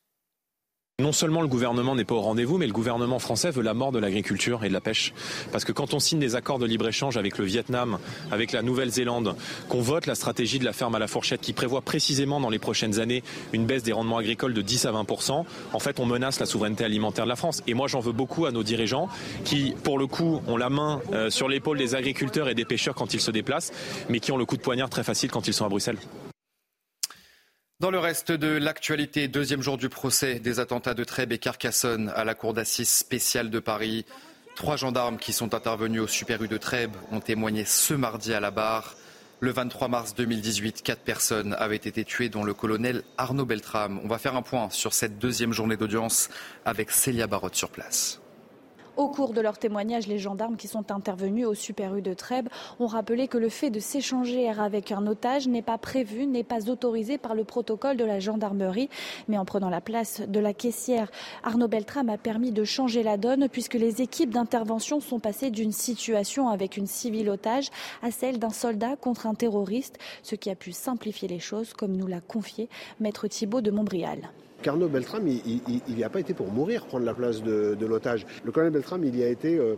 Non 1.03 1.11
seulement 1.11 1.43
le 1.43 1.49
gouvernement 1.49 1.97
n'est 1.97 2.05
pas 2.05 2.15
au 2.15 2.21
rendez-vous, 2.21 2.57
mais 2.57 2.69
le 2.69 2.73
gouvernement 2.73 3.19
français 3.19 3.51
veut 3.51 3.65
la 3.65 3.75
mort 3.75 3.91
de 3.91 3.99
l'agriculture 3.99 4.63
et 4.63 4.69
de 4.69 4.73
la 4.73 4.81
pêche. 4.81 5.13
Parce 5.51 5.65
que 5.65 5.73
quand 5.73 5.93
on 5.93 5.99
signe 5.99 6.21
des 6.21 6.37
accords 6.37 6.61
de 6.61 6.67
libre-échange 6.67 7.17
avec 7.17 7.37
le 7.37 7.45
Vietnam, 7.45 7.99
avec 8.31 8.53
la 8.53 8.63
Nouvelle-Zélande, 8.63 9.35
qu'on 9.69 9.81
vote 9.81 10.07
la 10.07 10.15
stratégie 10.15 10.61
de 10.61 10.65
la 10.65 10.73
ferme 10.73 10.95
à 10.95 11.01
la 11.01 11.09
fourchette 11.09 11.41
qui 11.41 11.53
prévoit 11.53 11.81
précisément 11.81 12.39
dans 12.39 12.49
les 12.49 12.61
prochaines 12.61 13.01
années 13.01 13.25
une 13.53 13.67
baisse 13.67 13.83
des 13.83 13.93
rendements 13.93 14.19
agricoles 14.19 14.55
de 14.55 14.63
10 14.63 14.87
à 14.87 14.93
20% 14.93 15.45
en 15.73 15.79
fait 15.81 15.99
on 15.99 16.07
menace 16.07 16.39
la 16.39 16.47
souveraineté 16.47 16.85
alimentaire 16.85 17.25
de 17.25 17.31
la 17.31 17.35
France. 17.35 17.65
Et 17.67 17.75
moi 17.75 17.89
j'en 17.89 17.99
veux 17.99 18.13
beaucoup 18.13 18.47
à 18.47 18.53
nos 18.53 18.63
dirigeants 18.63 19.09
qui, 19.45 19.75
pour 19.83 19.99
le 19.99 20.07
coup, 20.07 20.43
ont 20.47 20.57
la 20.57 20.71
main 20.71 21.03
euh, 21.13 21.29
sur 21.29 21.49
l'épaule 21.49 21.77
des 21.77 21.97
agriculteurs 21.97 22.49
et 22.49 22.55
des 22.55 22.65
pêcheurs 22.65 22.95
quand 22.95 23.15
ils 23.15 23.21
se 23.21 23.33
déplacent, 23.33 23.73
mais 24.09 24.21
qui 24.21 24.31
ont 24.31 24.37
le 24.37 24.45
coup 24.45 24.57
de 24.57 24.63
poignard 24.63 24.91
très 24.91 25.03
facile 25.03 25.33
quand 25.33 25.49
ils 25.49 25.55
sont 25.55 25.67
à 25.67 25.69
Bruxelles. 25.69 25.99
Dans 27.85 27.91
le 27.91 27.99
reste 27.99 28.33
de 28.33 28.47
l'actualité, 28.47 29.29
deuxième 29.29 29.61
jour 29.61 29.77
du 29.77 29.91
procès 29.91 30.41
des 30.41 30.59
attentats 30.59 30.95
de 30.95 31.05
Trèbes 31.05 31.33
et 31.33 31.39
Carcassonne 31.39 32.11
à 32.17 32.25
la 32.25 32.35
Cour 32.35 32.55
d'assises 32.55 32.89
spéciale 32.89 33.51
de 33.51 33.59
Paris. 33.59 34.07
Trois 34.57 34.79
gendarmes 34.79 35.19
qui 35.19 35.35
sont 35.35 35.53
intervenus 35.53 36.01
au 36.01 36.07
Super 36.07 36.43
U 36.43 36.49
de 36.49 36.57
Trèbes 36.57 36.97
ont 37.13 37.21
témoigné 37.21 37.67
ce 37.67 37.93
mardi 37.93 38.33
à 38.33 38.41
la 38.41 38.51
barre. 38.51 38.95
Le 39.41 39.53
23 39.53 39.89
mars 39.89 40.15
2018, 40.15 40.81
quatre 40.81 41.03
personnes 41.03 41.55
avaient 41.59 41.77
été 41.77 42.05
tuées, 42.05 42.31
dont 42.31 42.43
le 42.43 42.55
colonel 42.55 43.03
Arnaud 43.19 43.45
Beltrame. 43.45 44.01
On 44.03 44.09
va 44.09 44.17
faire 44.17 44.35
un 44.35 44.41
point 44.41 44.71
sur 44.71 44.95
cette 44.95 45.19
deuxième 45.19 45.53
journée 45.53 45.77
d'audience 45.77 46.31
avec 46.65 46.91
Célia 46.91 47.27
Barotte 47.27 47.55
sur 47.55 47.69
place. 47.69 48.19
Au 48.97 49.09
cours 49.09 49.33
de 49.33 49.41
leur 49.41 49.59
témoignage, 49.59 50.07
les 50.07 50.21
gendarmes 50.21 50.57
qui 50.57 50.69
sont 50.69 50.93
intervenus 50.93 51.47
au 51.49 51.55
Super 51.55 51.97
U 51.97 52.03
de 52.03 52.15
Trèbes 52.15 52.49
ont 52.79 52.87
rappelé 52.87 53.27
que 53.27 53.39
le 53.39 53.49
fait 53.49 53.71
de 53.71 53.81
s'échanger 53.81 54.49
avec 54.49 54.93
un 54.93 55.05
otage 55.09 55.49
n'est 55.49 55.63
pas 55.63 55.79
prévu, 55.79 56.27
n'est 56.27 56.45
pas 56.45 56.71
autorisé 56.71 57.19
par 57.19 57.35
le 57.35 57.43
protocole 57.43 57.97
de 57.97 58.05
la 58.05 58.21
gendarmerie. 58.21 58.89
Mais 59.27 59.37
en 59.37 59.45
prenant 59.45 59.69
la 59.69 59.81
place 59.81 60.21
de 60.21 60.39
la 60.39 60.55
caissière, 60.55 61.11
Arnaud 61.43 61.67
Beltrame 61.67 62.09
a 62.09 62.19
permis 62.19 62.53
de 62.53 62.63
changer 62.63 63.03
la 63.03 63.17
donne 63.17 63.49
puisque 63.49 63.75
les 63.75 64.01
équipes 64.01 64.31
d'intervention 64.31 65.01
sont 65.01 65.19
passées 65.19 65.51
d'une 65.51 65.73
situation 65.73 66.49
avec 66.49 66.77
une 66.77 66.87
civile 66.87 67.31
otage 67.31 67.71
à 68.01 68.13
celle 68.13 68.39
d'un 68.39 68.51
soldat 68.51 68.95
contre 68.95 69.27
un 69.27 69.35
terroriste, 69.35 69.99
ce 70.23 70.37
qui 70.37 70.51
a 70.51 70.55
pu 70.55 70.71
simplifier 70.71 71.27
les 71.27 71.41
choses, 71.41 71.73
comme 71.73 71.97
nous 71.97 72.07
l'a 72.07 72.21
confié 72.21 72.69
Maître 73.01 73.27
Thibault 73.27 73.61
de 73.61 73.73
Montbrial. 73.73 74.31
Carnot 74.65 74.89
Beltrame, 74.89 75.29
il 75.29 75.95
n'y 75.95 76.05
a 76.05 76.09
pas 76.09 76.21
été 76.21 76.33
pour 76.33 76.51
mourir, 76.51 76.87
prendre 76.87 77.05
la 77.05 77.13
place 77.13 77.43
de, 77.43 77.77
l'otage. 77.87 78.27
Le 78.45 78.51
colonel 78.51 78.73
Beltrame, 78.73 79.05
il 79.05 79.15
y 79.15 79.23
a 79.23 79.29
été 79.29 79.59
euh, 79.59 79.75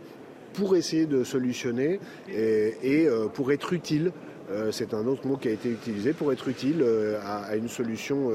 pour 0.53 0.77
essayer 0.77 1.05
de 1.05 1.25
solutionner 1.25 1.99
et, 2.29 3.05
euh, 3.05 3.27
pour 3.27 3.51
être 3.51 3.73
utile. 3.73 4.13
Euh, 4.49 4.71
c'est 4.71 4.93
un 4.93 5.05
autre 5.05 5.27
mot 5.27 5.35
qui 5.35 5.49
a 5.49 5.51
été 5.51 5.69
utilisé 5.69 6.13
pour 6.13 6.31
être 6.31 6.47
utile 6.47 6.85
à, 7.21 7.57
une 7.57 7.67
solution 7.67 8.31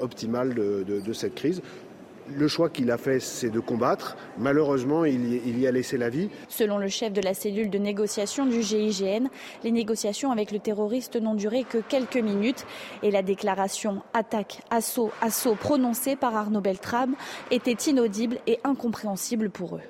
optimale 0.00 0.54
de 0.54 1.12
cette 1.12 1.34
crise. 1.34 1.60
Le 2.28 2.48
choix 2.48 2.70
qu'il 2.70 2.90
a 2.90 2.98
fait, 2.98 3.20
c'est 3.20 3.50
de 3.50 3.60
combattre. 3.60 4.16
Malheureusement, 4.38 5.04
il 5.04 5.58
y, 5.58 5.66
a 5.66 5.72
laissé 5.72 5.98
la 5.98 6.08
vie. 6.08 6.30
Selon 6.48 6.78
le 6.78 6.88
chef 6.88 7.12
de 7.12 7.20
la 7.20 7.34
cellule 7.34 7.68
de 7.68 7.78
négociation 7.78 8.46
du 8.46 8.62
GIGN, 8.62 9.28
les 9.64 9.72
négociations 9.72 10.30
avec 10.30 10.52
le 10.52 10.58
terroriste 10.58 11.16
n'ont 11.16 11.34
duré 11.34 11.64
que 11.64 11.78
quelques 11.78 12.16
minutes 12.16 12.64
et 13.02 13.10
la 13.10 13.22
déclaration 13.22 14.02
attaque, 14.14 14.62
assaut, 14.70 15.10
assaut 15.20 15.56
prononcée 15.56 16.16
par 16.16 16.36
Arnaud 16.36 16.60
Beltrame 16.60 17.14
était 17.50 17.90
inaudible 17.90 18.38
et 18.46 18.60
incompréhensible 18.64 19.50
pour 19.50 19.76
eux. 19.76 19.82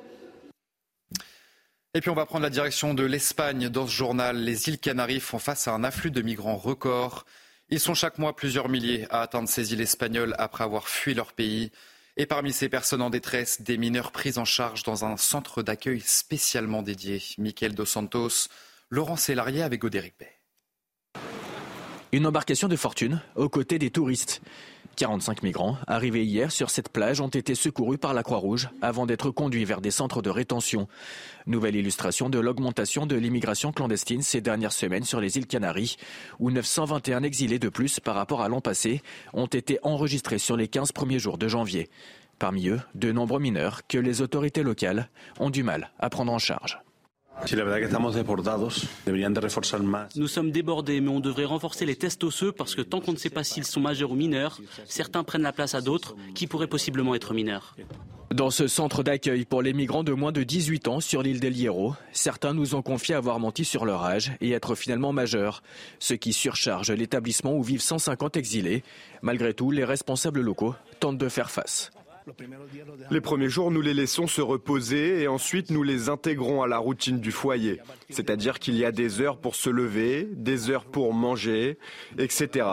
Et 1.95 2.01
puis 2.01 2.09
on 2.09 2.15
va 2.15 2.25
prendre 2.25 2.45
la 2.45 2.51
direction 2.51 2.95
de 2.95 3.05
l'Espagne. 3.05 3.69
Dans 3.69 3.87
ce 3.87 3.93
journal, 3.93 4.39
les 4.39 4.69
îles 4.69 4.79
Canaries 4.79 5.21
font 5.21 5.39
face 5.39 5.69
à 5.69 5.75
un 5.75 5.85
afflux 5.85 6.11
de 6.11 6.23
migrants 6.23 6.57
record. 6.57 7.27
Ils 7.69 7.81
sont 7.81 7.95
chaque 7.95 8.19
mois 8.19 8.35
plusieurs 8.35 8.71
milliers 8.71 9.07
à 9.11 9.21
atteindre 9.21 9.49
ces 9.49 9.75
îles 9.75 9.81
espagnoles 9.83 10.35
après 10.39 10.65
avoir 10.65 10.89
fui 10.89 11.13
leur 11.13 11.35
pays. 11.35 11.71
Et 12.19 12.27
parmi 12.27 12.53
ces 12.53 12.69
personnes 12.69 13.01
en 13.01 13.09
détresse, 13.09 13.63
des 13.63 13.79
mineurs 13.79 14.13
pris 14.13 14.37
en 14.37 14.45
charge 14.45 14.83
dans 14.83 15.07
un 15.07 15.17
centre 15.17 15.63
d'accueil 15.63 16.01
spécialement 16.01 16.83
dédié. 16.83 17.23
Michael 17.39 17.75
Dos 17.75 17.87
Santos, 17.87 18.49
Laurent 18.91 19.17
Sélarié 19.17 19.63
avec 19.63 19.81
Godéric 19.81 20.15
Bay. 20.19 20.39
Une 22.15 22.27
embarcation 22.27 22.69
de 22.69 22.77
fortune 22.77 23.23
aux 23.37 23.49
côtés 23.49 23.79
des 23.79 23.89
touristes. 23.91 24.43
45 24.97 25.43
migrants 25.43 25.79
arrivés 25.87 26.27
hier 26.27 26.53
sur 26.53 26.69
cette 26.69 26.91
plage 26.91 27.23
ont 27.23 27.29
été 27.29 27.55
secourus 27.55 27.97
par 27.97 28.13
la 28.13 28.23
Croix-Rouge 28.23 28.69
avant 28.83 29.07
d'être 29.07 29.31
conduits 29.31 29.65
vers 29.65 29.81
des 29.81 29.91
centres 29.91 30.21
de 30.21 30.29
rétention. 30.29 30.89
Nouvelle 31.47 31.75
illustration 31.75 32.29
de 32.29 32.39
l'augmentation 32.39 33.07
de 33.07 33.17
l'immigration 33.17 33.73
clandestine 33.73 34.21
ces 34.21 34.43
dernières 34.43 34.75
semaines 34.75 35.05
sur 35.05 35.23
les 35.23 35.39
îles 35.39 35.47
Canaries, 35.47 35.97
où 36.39 36.51
921 36.51 37.23
exilés 37.23 37.59
de 37.59 37.71
plus 37.71 37.99
par 37.99 38.15
rapport 38.15 38.43
à 38.43 38.49
l'an 38.49 38.61
passé 38.61 39.01
ont 39.33 39.47
été 39.47 39.79
enregistrés 39.83 40.39
sur 40.39 40.59
les 40.59 40.69
15 40.69 40.93
premiers 40.93 41.19
jours 41.19 41.39
de 41.39 41.49
janvier. 41.49 41.89
Parmi 42.39 42.69
eux, 42.69 42.81
de 42.95 43.11
nombreux 43.11 43.41
mineurs 43.41 43.87
que 43.87 43.97
les 43.97 44.21
autorités 44.21 44.63
locales 44.63 45.09
ont 45.41 45.49
du 45.49 45.63
mal 45.63 45.93
à 45.99 46.11
prendre 46.11 46.33
en 46.33 46.39
charge. 46.39 46.79
Nous 50.17 50.29
sommes 50.29 50.51
débordés, 50.51 51.01
mais 51.01 51.11
on 51.11 51.21
devrait 51.21 51.45
renforcer 51.45 51.85
les 51.87 51.97
tests 51.97 52.23
osseux 52.25 52.53
parce 52.53 52.75
que 52.75 52.83
tant 52.83 53.01
qu'on 53.01 53.13
ne 53.13 53.17
sait 53.17 53.31
pas 53.31 53.43
s'ils 53.43 53.65
sont 53.65 53.81
majeurs 53.81 54.13
ou 54.13 54.15
mineurs, 54.15 54.61
certains 54.87 55.25
prennent 55.25 55.43
la 55.43 55.53
place 55.53 55.75
à 55.75 55.81
d'autres 55.81 56.15
qui 56.35 56.47
pourraient 56.47 56.69
possiblement 56.69 57.15
être 57.15 57.35
mineurs. 57.35 57.75
Dans 58.33 58.51
ce 58.51 58.67
centre 58.67 59.03
d'accueil 59.03 59.45
pour 59.45 59.61
les 59.61 59.75
migrants 59.75 60.05
de 60.05 60.13
moins 60.13 60.33
de 60.33 60.43
18 60.43 60.89
ans 60.89 61.01
sur 61.01 61.23
l'île 61.23 61.41
d'El 61.41 61.55
Hierro, 61.55 61.95
certains 62.13 62.55
nous 62.55 62.75
ont 62.75 62.81
confié 62.81 63.15
avoir 63.15 63.39
menti 63.39 63.65
sur 63.65 63.85
leur 63.85 64.05
âge 64.05 64.33
et 64.41 64.53
être 64.53 64.75
finalement 64.75 65.13
majeurs, 65.13 65.63
ce 65.99 66.15
qui 66.15 66.33
surcharge 66.33 66.91
l'établissement 66.91 67.55
où 67.55 67.63
vivent 67.63 67.83
150 67.83 68.39
exilés. 68.39 68.85
Malgré 69.21 69.53
tout, 69.53 69.71
les 69.71 69.85
responsables 69.85 70.41
locaux 70.41 70.75
tentent 70.99 71.19
de 71.19 71.29
faire 71.29 71.51
face. 71.51 71.91
Les 73.11 73.21
premiers 73.21 73.49
jours, 73.49 73.71
nous 73.71 73.81
les 73.81 73.95
laissons 73.95 74.27
se 74.27 74.41
reposer 74.41 75.23
et 75.23 75.29
ensuite 75.29 75.71
nous 75.71 75.83
les 75.83 76.09
intégrons 76.09 76.63
à 76.63 76.67
la 76.67 76.79
routine 76.79 77.21
du 77.21 77.33
foyer. 77.33 77.81
C'est-à-dire 78.11 78.59
qu'il 78.59 78.77
y 78.77 78.85
a 78.85 78.93
des 78.93 79.21
heures 79.21 79.39
pour 79.39 79.55
se 79.55 79.71
lever, 79.71 80.29
des 80.33 80.71
heures 80.71 80.85
pour 80.85 81.15
manger, 81.15 81.79
etc. 82.19 82.67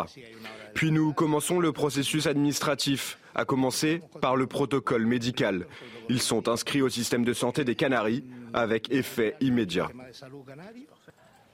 Puis 0.73 0.91
nous 0.91 1.13
commençons 1.13 1.59
le 1.59 1.71
processus 1.71 2.27
administratif, 2.27 3.17
à 3.35 3.45
commencer 3.45 4.01
par 4.21 4.35
le 4.35 4.47
protocole 4.47 5.05
médical. 5.05 5.65
Ils 6.09 6.21
sont 6.21 6.49
inscrits 6.49 6.81
au 6.81 6.89
système 6.89 7.23
de 7.23 7.33
santé 7.33 7.63
des 7.63 7.75
Canaries 7.75 8.23
avec 8.53 8.91
effet 8.91 9.35
immédiat. 9.41 9.89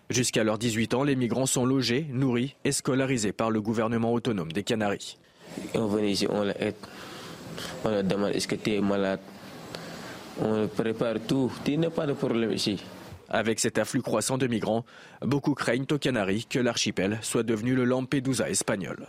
Jusqu'à 0.09 0.43
leurs 0.43 0.57
18 0.57 0.93
ans, 0.93 1.03
les 1.03 1.15
migrants 1.15 1.45
sont 1.45 1.65
logés, 1.65 2.05
nourris 2.09 2.55
et 2.63 2.71
scolarisés 2.71 3.33
par 3.33 3.49
le 3.49 3.61
gouvernement 3.61 4.13
autonome 4.13 4.51
des 4.51 4.63
Canaries. 4.63 5.17
On 5.73 5.87
leur 7.83 8.03
demande 8.03 8.31
est-ce 8.31 8.47
que 8.47 8.55
tu 8.55 8.73
es 8.73 8.81
malade. 8.81 9.19
On 10.41 10.67
prépare 10.67 11.15
tout. 11.27 11.51
Tu 11.63 11.77
n'as 11.77 11.89
pas 11.89 12.05
de 12.05 12.13
problème 12.13 12.51
ici. 12.51 12.83
Avec 13.29 13.59
cet 13.59 13.77
afflux 13.77 14.01
croissant 14.01 14.37
de 14.37 14.47
migrants, 14.47 14.85
beaucoup 15.21 15.53
craignent 15.53 15.87
aux 15.91 15.97
Canaries 15.97 16.45
que 16.45 16.59
l'archipel 16.59 17.19
soit 17.21 17.43
devenu 17.43 17.75
le 17.75 17.85
Lampedusa 17.85 18.49
espagnol. 18.49 19.07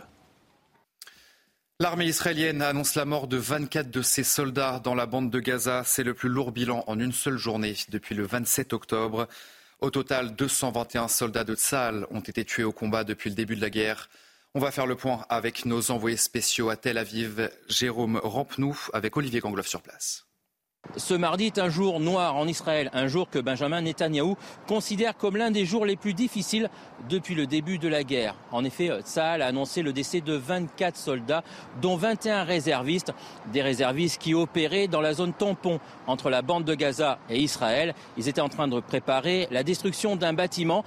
L'armée 1.79 2.05
israélienne 2.05 2.63
annonce 2.63 2.95
la 2.95 3.05
mort 3.05 3.27
de 3.27 3.37
24 3.37 3.91
de 3.91 4.01
ses 4.01 4.23
soldats 4.23 4.81
dans 4.83 4.95
la 4.95 5.05
bande 5.05 5.29
de 5.29 5.39
Gaza. 5.39 5.83
C'est 5.85 6.03
le 6.03 6.15
plus 6.15 6.29
lourd 6.29 6.51
bilan 6.51 6.83
en 6.87 6.99
une 6.99 7.11
seule 7.11 7.37
journée 7.37 7.75
depuis 7.89 8.15
le 8.15 8.25
27 8.25 8.73
octobre. 8.73 9.27
Au 9.79 9.91
total, 9.91 10.35
221 10.35 11.07
soldats 11.07 11.43
de 11.43 11.53
Tsahal 11.53 12.07
ont 12.09 12.21
été 12.21 12.43
tués 12.43 12.63
au 12.63 12.71
combat 12.71 13.03
depuis 13.03 13.29
le 13.29 13.35
début 13.35 13.55
de 13.55 13.61
la 13.61 13.69
guerre. 13.69 14.09
On 14.55 14.59
va 14.59 14.71
faire 14.71 14.87
le 14.87 14.95
point 14.95 15.25
avec 15.29 15.65
nos 15.65 15.91
envoyés 15.91 16.17
spéciaux 16.17 16.69
à 16.69 16.77
Tel 16.77 16.97
Aviv, 16.97 17.51
Jérôme 17.67 18.19
Rampenou, 18.23 18.77
avec 18.93 19.15
Olivier 19.15 19.39
Gangloff 19.39 19.67
sur 19.67 19.81
place. 19.81 20.27
Ce 20.95 21.13
mardi 21.13 21.47
est 21.47 21.59
un 21.59 21.69
jour 21.69 21.99
noir 21.99 22.35
en 22.37 22.47
Israël, 22.47 22.89
un 22.93 23.07
jour 23.07 23.29
que 23.29 23.39
Benjamin 23.39 23.81
Netanyahou 23.81 24.37
considère 24.67 25.17
comme 25.17 25.35
l'un 25.35 25.51
des 25.51 25.65
jours 25.65 25.85
les 25.85 25.97
plus 25.97 26.13
difficiles 26.13 26.69
depuis 27.09 27.35
le 27.35 27.45
début 27.45 27.77
de 27.77 27.89
la 27.89 28.03
guerre. 28.03 28.35
En 28.51 28.63
effet, 28.63 28.89
Tsahal 29.01 29.41
a 29.41 29.47
annoncé 29.47 29.81
le 29.81 29.91
décès 29.91 30.21
de 30.21 30.33
24 30.33 30.95
soldats, 30.95 31.43
dont 31.81 31.97
21 31.97 32.43
réservistes, 32.43 33.13
des 33.51 33.61
réservistes 33.61 34.19
qui 34.19 34.33
opéraient 34.33 34.87
dans 34.87 35.01
la 35.01 35.13
zone 35.13 35.33
tampon 35.33 35.79
entre 36.07 36.29
la 36.29 36.41
bande 36.41 36.63
de 36.63 36.73
Gaza 36.73 37.19
et 37.29 37.39
Israël. 37.39 37.93
Ils 38.17 38.29
étaient 38.29 38.41
en 38.41 38.49
train 38.49 38.69
de 38.69 38.79
préparer 38.79 39.47
la 39.51 39.63
destruction 39.63 40.15
d'un 40.15 40.33
bâtiment. 40.33 40.85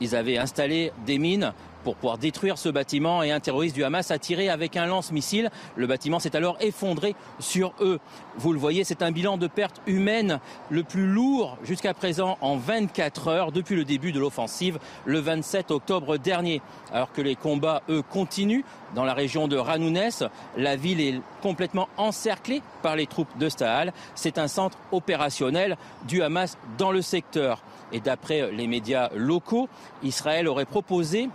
Ils 0.00 0.16
avaient 0.16 0.38
installé 0.38 0.92
des 1.04 1.18
mines 1.18 1.52
pour 1.86 1.94
pouvoir 1.94 2.18
détruire 2.18 2.58
ce 2.58 2.68
bâtiment 2.68 3.22
et 3.22 3.30
un 3.30 3.38
terroriste 3.38 3.76
du 3.76 3.84
Hamas 3.84 4.10
a 4.10 4.18
tiré 4.18 4.48
avec 4.48 4.76
un 4.76 4.86
lance-missile. 4.86 5.52
Le 5.76 5.86
bâtiment 5.86 6.18
s'est 6.18 6.34
alors 6.34 6.56
effondré 6.60 7.14
sur 7.38 7.74
eux. 7.78 8.00
Vous 8.38 8.52
le 8.52 8.58
voyez, 8.58 8.82
c'est 8.82 9.02
un 9.02 9.12
bilan 9.12 9.36
de 9.36 9.46
pertes 9.46 9.80
humaines 9.86 10.40
le 10.68 10.82
plus 10.82 11.06
lourd 11.06 11.56
jusqu'à 11.62 11.94
présent 11.94 12.38
en 12.40 12.56
24 12.56 13.28
heures 13.28 13.52
depuis 13.52 13.76
le 13.76 13.84
début 13.84 14.10
de 14.10 14.18
l'offensive 14.18 14.80
le 15.04 15.20
27 15.20 15.70
octobre 15.70 16.16
dernier. 16.16 16.60
Alors 16.92 17.12
que 17.12 17.22
les 17.22 17.36
combats, 17.36 17.82
eux, 17.88 18.02
continuent 18.02 18.64
dans 18.96 19.04
la 19.04 19.14
région 19.14 19.46
de 19.46 19.56
Ranounès, 19.56 20.24
la 20.56 20.74
ville 20.74 21.00
est 21.00 21.20
complètement 21.40 21.88
encerclée 21.98 22.62
par 22.82 22.96
les 22.96 23.06
troupes 23.06 23.38
de 23.38 23.48
Stahal. 23.48 23.92
C'est 24.16 24.38
un 24.38 24.48
centre 24.48 24.76
opérationnel 24.90 25.76
du 26.08 26.20
Hamas 26.20 26.58
dans 26.78 26.90
le 26.90 27.00
secteur. 27.00 27.62
Et 27.92 28.00
d'après 28.00 28.50
les 28.50 28.66
médias 28.66 29.10
locaux, 29.14 29.68
Israël 30.02 30.48
aurait 30.48 30.64
proposé 30.64 31.28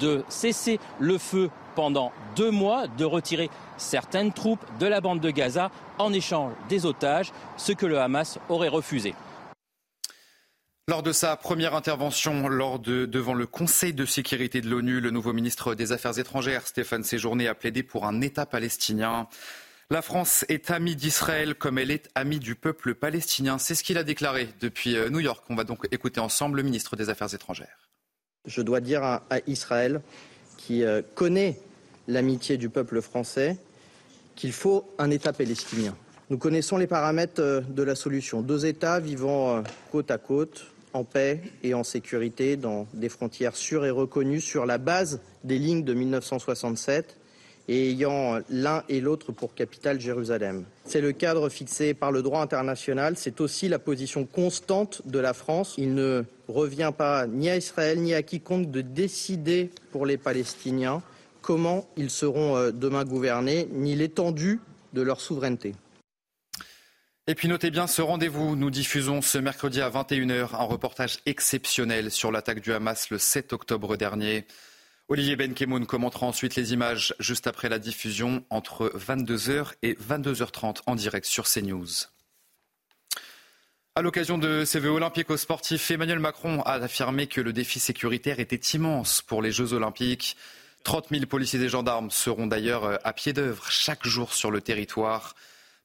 de 0.00 0.24
cesser 0.28 0.78
le 1.00 1.18
feu 1.18 1.50
pendant 1.74 2.12
deux 2.36 2.50
mois, 2.50 2.86
de 2.86 3.04
retirer 3.04 3.50
certaines 3.76 4.32
troupes 4.32 4.64
de 4.78 4.86
la 4.86 5.00
bande 5.00 5.20
de 5.20 5.30
Gaza 5.30 5.70
en 5.98 6.12
échange 6.12 6.52
des 6.68 6.86
otages, 6.86 7.32
ce 7.56 7.72
que 7.72 7.86
le 7.86 7.98
Hamas 7.98 8.38
aurait 8.48 8.68
refusé. 8.68 9.14
Lors 10.88 11.04
de 11.04 11.12
sa 11.12 11.36
première 11.36 11.74
intervention 11.76 12.48
devant 12.48 13.34
le 13.34 13.46
Conseil 13.46 13.94
de 13.94 14.04
sécurité 14.04 14.60
de 14.60 14.68
l'ONU, 14.68 15.00
le 15.00 15.10
nouveau 15.10 15.32
ministre 15.32 15.76
des 15.76 15.92
Affaires 15.92 16.18
étrangères, 16.18 16.66
Stéphane 16.66 17.04
Séjourné, 17.04 17.46
a 17.46 17.54
plaidé 17.54 17.84
pour 17.84 18.04
un 18.04 18.20
État 18.20 18.46
palestinien. 18.46 19.28
La 19.90 20.02
France 20.02 20.44
est 20.48 20.70
amie 20.70 20.96
d'Israël 20.96 21.54
comme 21.54 21.78
elle 21.78 21.90
est 21.90 22.10
amie 22.14 22.40
du 22.40 22.56
peuple 22.56 22.94
palestinien. 22.94 23.58
C'est 23.58 23.74
ce 23.76 23.84
qu'il 23.84 23.96
a 23.96 24.04
déclaré 24.04 24.48
depuis 24.60 24.96
euh, 24.96 25.08
New 25.08 25.20
York. 25.20 25.44
On 25.50 25.54
va 25.54 25.64
donc 25.64 25.86
écouter 25.92 26.18
ensemble 26.18 26.56
le 26.56 26.62
ministre 26.62 26.96
des 26.96 27.10
Affaires 27.10 27.32
étrangères. 27.32 27.91
Je 28.44 28.60
dois 28.60 28.80
dire 28.80 29.04
à, 29.04 29.22
Israël, 29.46 30.00
qui 30.56 30.82
euh, 30.82 31.00
connaît 31.14 31.60
l'amitié 32.08 32.56
du 32.56 32.68
peuple 32.68 33.00
français, 33.00 33.56
qu'il 34.34 34.50
faut 34.50 34.84
un 34.98 35.10
État 35.10 35.32
palestinien. 35.32 35.94
Nous 36.28 36.38
connaissons 36.38 36.76
les 36.76 36.88
paramètres 36.88 37.40
euh, 37.40 37.60
de 37.60 37.84
la 37.84 37.94
solution. 37.94 38.42
Deux 38.42 38.66
États 38.66 38.98
vivant 38.98 39.58
euh, 39.58 39.62
côte 39.92 40.10
à 40.10 40.18
côte, 40.18 40.66
en 40.92 41.04
paix 41.04 41.40
et 41.62 41.72
en 41.74 41.84
sécurité, 41.84 42.56
dans 42.56 42.88
des 42.94 43.08
frontières 43.08 43.54
sûres 43.54 43.84
et 43.84 43.90
reconnues 43.90 44.40
sur 44.40 44.66
la 44.66 44.78
base 44.78 45.20
des 45.44 45.60
lignes 45.60 45.84
de 45.84 45.94
1967 45.94 47.16
et 47.68 47.90
ayant 47.90 48.40
l'un 48.50 48.82
et 48.88 49.00
l'autre 49.00 49.30
pour 49.30 49.54
capitale 49.54 50.00
Jérusalem. 50.00 50.64
C'est 50.84 51.00
le 51.00 51.12
cadre 51.12 51.48
fixé 51.48 51.94
par 51.94 52.10
le 52.10 52.22
droit 52.22 52.40
international, 52.40 53.14
c'est 53.16 53.40
aussi 53.40 53.68
la 53.68 53.78
position 53.78 54.24
constante 54.24 55.02
de 55.06 55.20
la 55.20 55.32
France. 55.32 55.76
Il 55.78 55.94
ne 55.94 56.24
revient 56.52 56.92
pas 56.96 57.26
ni 57.26 57.50
à 57.50 57.56
Israël 57.56 58.00
ni 58.00 58.14
à 58.14 58.22
quiconque 58.22 58.70
de 58.70 58.80
décider 58.80 59.70
pour 59.90 60.06
les 60.06 60.18
Palestiniens 60.18 61.02
comment 61.40 61.88
ils 61.96 62.10
seront 62.10 62.56
euh, 62.56 62.70
demain 62.70 63.04
gouvernés, 63.04 63.68
ni 63.72 63.96
l'étendue 63.96 64.60
de 64.92 65.02
leur 65.02 65.20
souveraineté. 65.20 65.74
Et 67.26 67.34
puis 67.34 67.48
notez 67.48 67.70
bien 67.70 67.86
ce 67.86 68.02
rendez-vous. 68.02 68.56
Nous 68.56 68.70
diffusons 68.70 69.22
ce 69.22 69.38
mercredi 69.38 69.80
à 69.80 69.90
21h 69.90 70.54
un 70.54 70.64
reportage 70.64 71.18
exceptionnel 71.26 72.10
sur 72.10 72.32
l'attaque 72.32 72.60
du 72.60 72.72
Hamas 72.72 73.10
le 73.10 73.18
7 73.18 73.52
octobre 73.52 73.96
dernier. 73.96 74.46
Olivier 75.08 75.36
Benkemoun 75.36 75.86
commentera 75.86 76.26
ensuite 76.26 76.56
les 76.56 76.72
images 76.72 77.14
juste 77.20 77.46
après 77.46 77.68
la 77.68 77.78
diffusion 77.78 78.44
entre 78.50 78.92
22h 78.96 79.72
et 79.82 79.94
22h30 79.94 80.78
en 80.86 80.96
direct 80.96 81.26
sur 81.26 81.44
CNews. 81.46 81.86
À 83.94 84.00
l'occasion 84.00 84.38
de 84.38 84.64
ces 84.64 84.80
Vœux 84.80 84.88
olympiques 84.88 85.28
aux 85.28 85.36
sportifs, 85.36 85.90
Emmanuel 85.90 86.18
Macron 86.18 86.62
a 86.62 86.76
affirmé 86.76 87.26
que 87.26 87.42
le 87.42 87.52
défi 87.52 87.78
sécuritaire 87.78 88.40
était 88.40 88.56
immense 88.56 89.20
pour 89.20 89.42
les 89.42 89.52
Jeux 89.52 89.74
olympiques. 89.74 90.38
30 90.84 91.08
000 91.10 91.26
policiers 91.26 91.60
et 91.60 91.68
gendarmes 91.68 92.10
seront 92.10 92.46
d'ailleurs 92.46 92.98
à 93.06 93.12
pied 93.12 93.34
d'œuvre 93.34 93.70
chaque 93.70 94.06
jour 94.06 94.32
sur 94.32 94.50
le 94.50 94.62
territoire. 94.62 95.34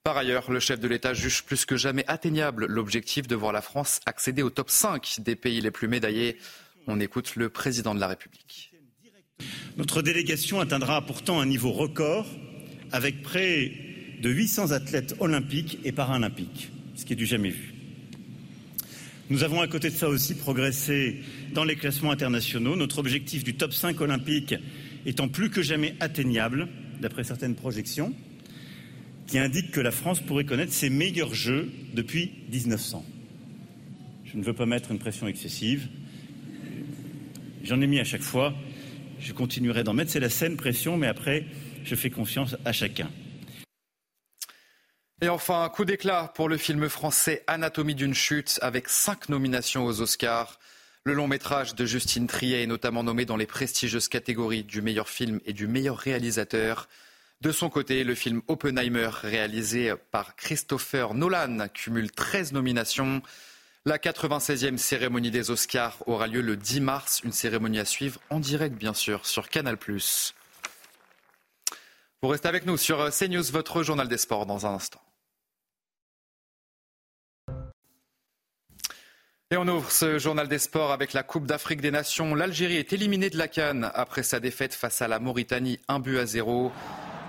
Par 0.05 0.15
ailleurs, 0.15 0.49
le 0.49 0.61
chef 0.61 0.79
de 0.79 0.87
l'État 0.87 1.13
juge 1.13 1.43
plus 1.43 1.65
que 1.65 1.75
jamais 1.75 2.05
atteignable 2.07 2.65
l'objectif 2.67 3.27
de 3.27 3.35
voir 3.35 3.51
la 3.51 3.61
France 3.61 3.99
accéder 4.05 4.41
au 4.41 4.49
top 4.49 4.69
5 4.69 5.17
des 5.19 5.35
pays 5.35 5.59
les 5.59 5.71
plus 5.71 5.89
médaillés. 5.89 6.37
On 6.87 7.01
écoute 7.01 7.35
le 7.35 7.49
président 7.49 7.93
de 7.93 7.99
la 7.99 8.07
République. 8.07 8.71
Notre 9.75 10.01
délégation 10.01 10.61
atteindra 10.61 11.05
pourtant 11.05 11.41
un 11.41 11.45
niveau 11.45 11.73
record 11.73 12.25
avec 12.93 13.21
près 13.21 13.73
de 14.21 14.29
800 14.29 14.71
athlètes 14.71 15.15
olympiques 15.19 15.79
et 15.83 15.91
paralympiques, 15.91 16.71
ce 16.95 17.03
qui 17.03 17.11
est 17.11 17.17
du 17.17 17.25
jamais 17.25 17.49
vu. 17.49 17.76
Nous 19.29 19.43
avons 19.43 19.61
à 19.61 19.67
côté 19.67 19.89
de 19.89 19.95
ça 19.95 20.07
aussi 20.07 20.35
progressé 20.35 21.21
dans 21.53 21.63
les 21.63 21.75
classements 21.75 22.11
internationaux, 22.11 22.75
notre 22.75 22.99
objectif 22.99 23.43
du 23.43 23.55
top 23.55 23.73
5 23.73 23.99
olympique 24.01 24.55
étant 25.05 25.27
plus 25.27 25.49
que 25.49 25.61
jamais 25.61 25.95
atteignable, 25.99 26.67
d'après 27.01 27.23
certaines 27.23 27.55
projections, 27.55 28.13
qui 29.27 29.37
indiquent 29.37 29.71
que 29.71 29.81
la 29.81 29.91
France 29.91 30.21
pourrait 30.21 30.45
connaître 30.45 30.73
ses 30.73 30.89
meilleurs 30.89 31.33
jeux 31.33 31.69
depuis 31.93 32.31
1900. 32.51 33.05
Je 34.25 34.37
ne 34.37 34.43
veux 34.43 34.53
pas 34.53 34.65
mettre 34.65 34.91
une 34.91 34.99
pression 34.99 35.27
excessive. 35.27 35.87
J'en 37.63 37.81
ai 37.81 37.87
mis 37.87 37.99
à 37.99 38.05
chaque 38.05 38.21
fois 38.21 38.55
je 39.19 39.33
continuerai 39.33 39.83
d'en 39.83 39.93
mettre. 39.93 40.11
C'est 40.11 40.19
la 40.19 40.29
saine 40.29 40.57
pression, 40.57 40.97
mais 40.97 41.07
après, 41.07 41.45
je 41.83 41.95
fais 41.95 42.09
confiance 42.09 42.55
à 42.65 42.71
chacun. 42.71 43.09
Et 45.19 45.29
enfin, 45.29 45.63
un 45.63 45.69
coup 45.69 45.83
d'éclat 45.83 46.31
pour 46.35 46.47
le 46.47 46.57
film 46.57 46.87
français 46.89 47.43
Anatomie 47.47 47.95
d'une 47.95 48.13
chute 48.13 48.59
avec 48.61 48.87
cinq 48.87 49.29
nominations 49.29 49.83
aux 49.83 50.01
Oscars. 50.01 50.59
Le 51.05 51.15
long 51.15 51.27
métrage 51.27 51.73
de 51.73 51.85
Justine 51.87 52.27
Triet 52.27 52.61
est 52.61 52.67
notamment 52.67 53.01
nommé 53.01 53.25
dans 53.25 53.35
les 53.35 53.47
prestigieuses 53.47 54.09
catégories 54.09 54.63
du 54.63 54.83
meilleur 54.83 55.09
film 55.09 55.39
et 55.47 55.53
du 55.53 55.65
meilleur 55.65 55.97
réalisateur. 55.97 56.87
De 57.41 57.51
son 57.51 57.67
côté, 57.71 58.03
le 58.03 58.13
film 58.13 58.43
Oppenheimer, 58.47 59.09
réalisé 59.23 59.91
par 60.11 60.35
Christopher 60.35 61.15
Nolan, 61.15 61.67
cumule 61.73 62.11
13 62.11 62.53
nominations. 62.53 63.23
La 63.85 63.97
96e 63.97 64.77
cérémonie 64.77 65.31
des 65.31 65.49
Oscars 65.49 65.97
aura 66.05 66.27
lieu 66.27 66.41
le 66.41 66.55
10 66.55 66.81
mars, 66.81 67.21
une 67.23 67.31
cérémonie 67.31 67.79
à 67.79 67.85
suivre 67.85 68.19
en 68.29 68.39
direct 68.39 68.75
bien 68.75 68.93
sûr 68.93 69.25
sur 69.25 69.49
Canal+. 69.49 69.77
Vous 72.21 72.29
restez 72.29 72.47
avec 72.47 72.67
nous 72.67 72.77
sur 72.77 73.09
CNews, 73.09 73.51
votre 73.51 73.81
journal 73.81 74.07
des 74.07 74.19
sports 74.19 74.45
dans 74.45 74.67
un 74.67 74.75
instant. 74.75 75.01
Et 79.49 79.55
on 79.55 79.65
ouvre 79.69 79.89
ce 79.89 80.19
journal 80.19 80.49
des 80.49 80.59
sports 80.59 80.91
avec 80.91 81.13
la 81.13 81.23
Coupe 81.23 81.47
d'Afrique 81.47 81.79
des 81.79 81.89
Nations. 81.89 82.35
L'Algérie 82.35 82.75
est 82.75 82.91
éliminée 82.91 83.29
de 83.29 83.37
la 83.37 83.47
Cannes 83.47 83.89
après 83.93 84.21
sa 84.21 84.41
défaite 84.41 84.73
face 84.73 85.01
à 85.01 85.07
la 85.07 85.19
Mauritanie, 85.19 85.79
un 85.87 85.99
but 85.99 86.17
à 86.17 86.25
zéro. 86.25 86.69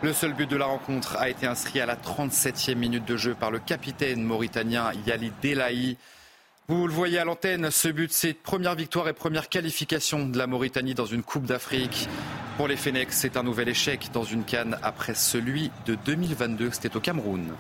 Le 0.03 0.13
seul 0.13 0.33
but 0.35 0.51
de 0.51 0.57
la 0.57 0.65
rencontre 0.65 1.17
a 1.17 1.29
été 1.29 1.47
inscrit 1.47 1.79
à 1.81 1.87
la 1.87 1.95
37e 1.95 2.75
minute 2.75 3.05
de 3.05 3.17
jeu 3.17 3.37
par 3.39 3.53
le 3.53 3.61
capitaine 3.61 4.25
mauritanien 4.25 4.91
Yali 5.07 5.31
Delahi. 5.41 5.97
Vous 6.67 6.89
le 6.89 6.93
voyez 6.93 7.21
à 7.21 7.25
l'antenne, 7.25 7.71
ce 7.71 7.87
but, 7.87 8.13
c'est 8.13 8.35
première 8.35 8.75
victoire 8.75 9.07
et 9.07 9.13
première 9.13 9.49
qualification 9.49 10.27
de 10.27 10.39
la 10.39 10.49
Mauritanie 10.49 10.95
dans 10.95 11.07
une 11.07 11.23
Coupe 11.23 11.47
d'Afrique. 11.47 12.09
Pour 12.57 12.67
les 12.67 12.77
Fennecs, 12.77 13.13
c'est 13.13 13.37
un 13.37 13.45
nouvel 13.45 13.69
échec 13.69 14.09
dans 14.13 14.25
une 14.25 14.43
canne 14.43 14.77
après 14.83 15.15
celui 15.15 15.71
de 15.87 15.97
2022, 16.05 16.71
c'était 16.73 16.97
au 16.97 17.01
Cameroun. 17.01 17.55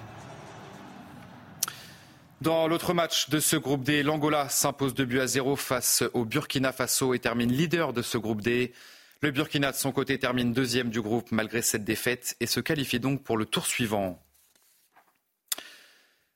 Dans 2.40 2.68
l'autre 2.68 2.94
match 2.94 3.31
de 3.31 3.40
ce 3.40 3.57
groupe 3.57 3.83
D, 3.83 4.05
l'Angola 4.05 4.48
s'impose 4.48 4.94
de 4.94 5.05
but 5.05 5.18
à 5.18 5.27
zéro 5.27 5.57
face 5.57 6.05
au 6.14 6.24
Burkina 6.24 6.70
Faso 6.70 7.12
et 7.12 7.18
termine 7.18 7.53
leader 7.53 7.92
de 7.92 8.01
ce 8.01 8.16
groupe 8.16 8.42
D. 8.42 8.72
Le 9.22 9.33
Burkina, 9.33 9.72
de 9.72 9.77
son 9.77 9.90
côté, 9.90 10.20
termine 10.20 10.53
deuxième 10.53 10.88
du 10.88 11.01
groupe 11.01 11.33
malgré 11.33 11.62
cette 11.62 11.83
défaite 11.83 12.37
et 12.38 12.46
se 12.46 12.61
qualifie 12.61 13.01
donc 13.01 13.24
pour 13.24 13.38
le 13.38 13.44
tour 13.44 13.66
suivant. 13.66 14.22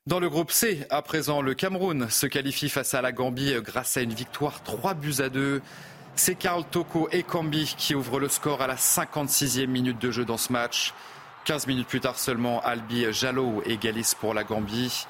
Dans 0.05 0.19
le 0.19 0.29
groupe 0.29 0.51
C, 0.51 0.85
à 0.89 1.01
présent, 1.01 1.41
le 1.41 1.53
Cameroun 1.53 2.09
se 2.09 2.25
qualifie 2.25 2.67
face 2.67 2.93
à 2.93 3.01
la 3.01 3.13
Gambie 3.13 3.55
grâce 3.61 3.95
à 3.95 4.01
une 4.01 4.13
victoire 4.13 4.61
3 4.61 4.95
buts 4.95 5.15
à 5.19 5.29
2. 5.29 5.61
C'est 6.17 6.35
Karl 6.35 6.65
Toko 6.69 7.07
et 7.13 7.23
Kambi 7.23 7.75
qui 7.77 7.95
ouvrent 7.95 8.19
le 8.19 8.27
score 8.27 8.61
à 8.61 8.67
la 8.67 8.75
56e 8.75 9.67
minute 9.67 9.99
de 9.99 10.11
jeu 10.11 10.25
dans 10.25 10.35
ce 10.35 10.51
match. 10.51 10.93
15 11.45 11.67
minutes 11.67 11.87
plus 11.87 12.01
tard 12.01 12.19
seulement, 12.19 12.61
Albi 12.61 13.05
Jallo 13.13 13.63
égalise 13.65 14.15
pour 14.15 14.33
la 14.33 14.43
Gambie. 14.43 15.05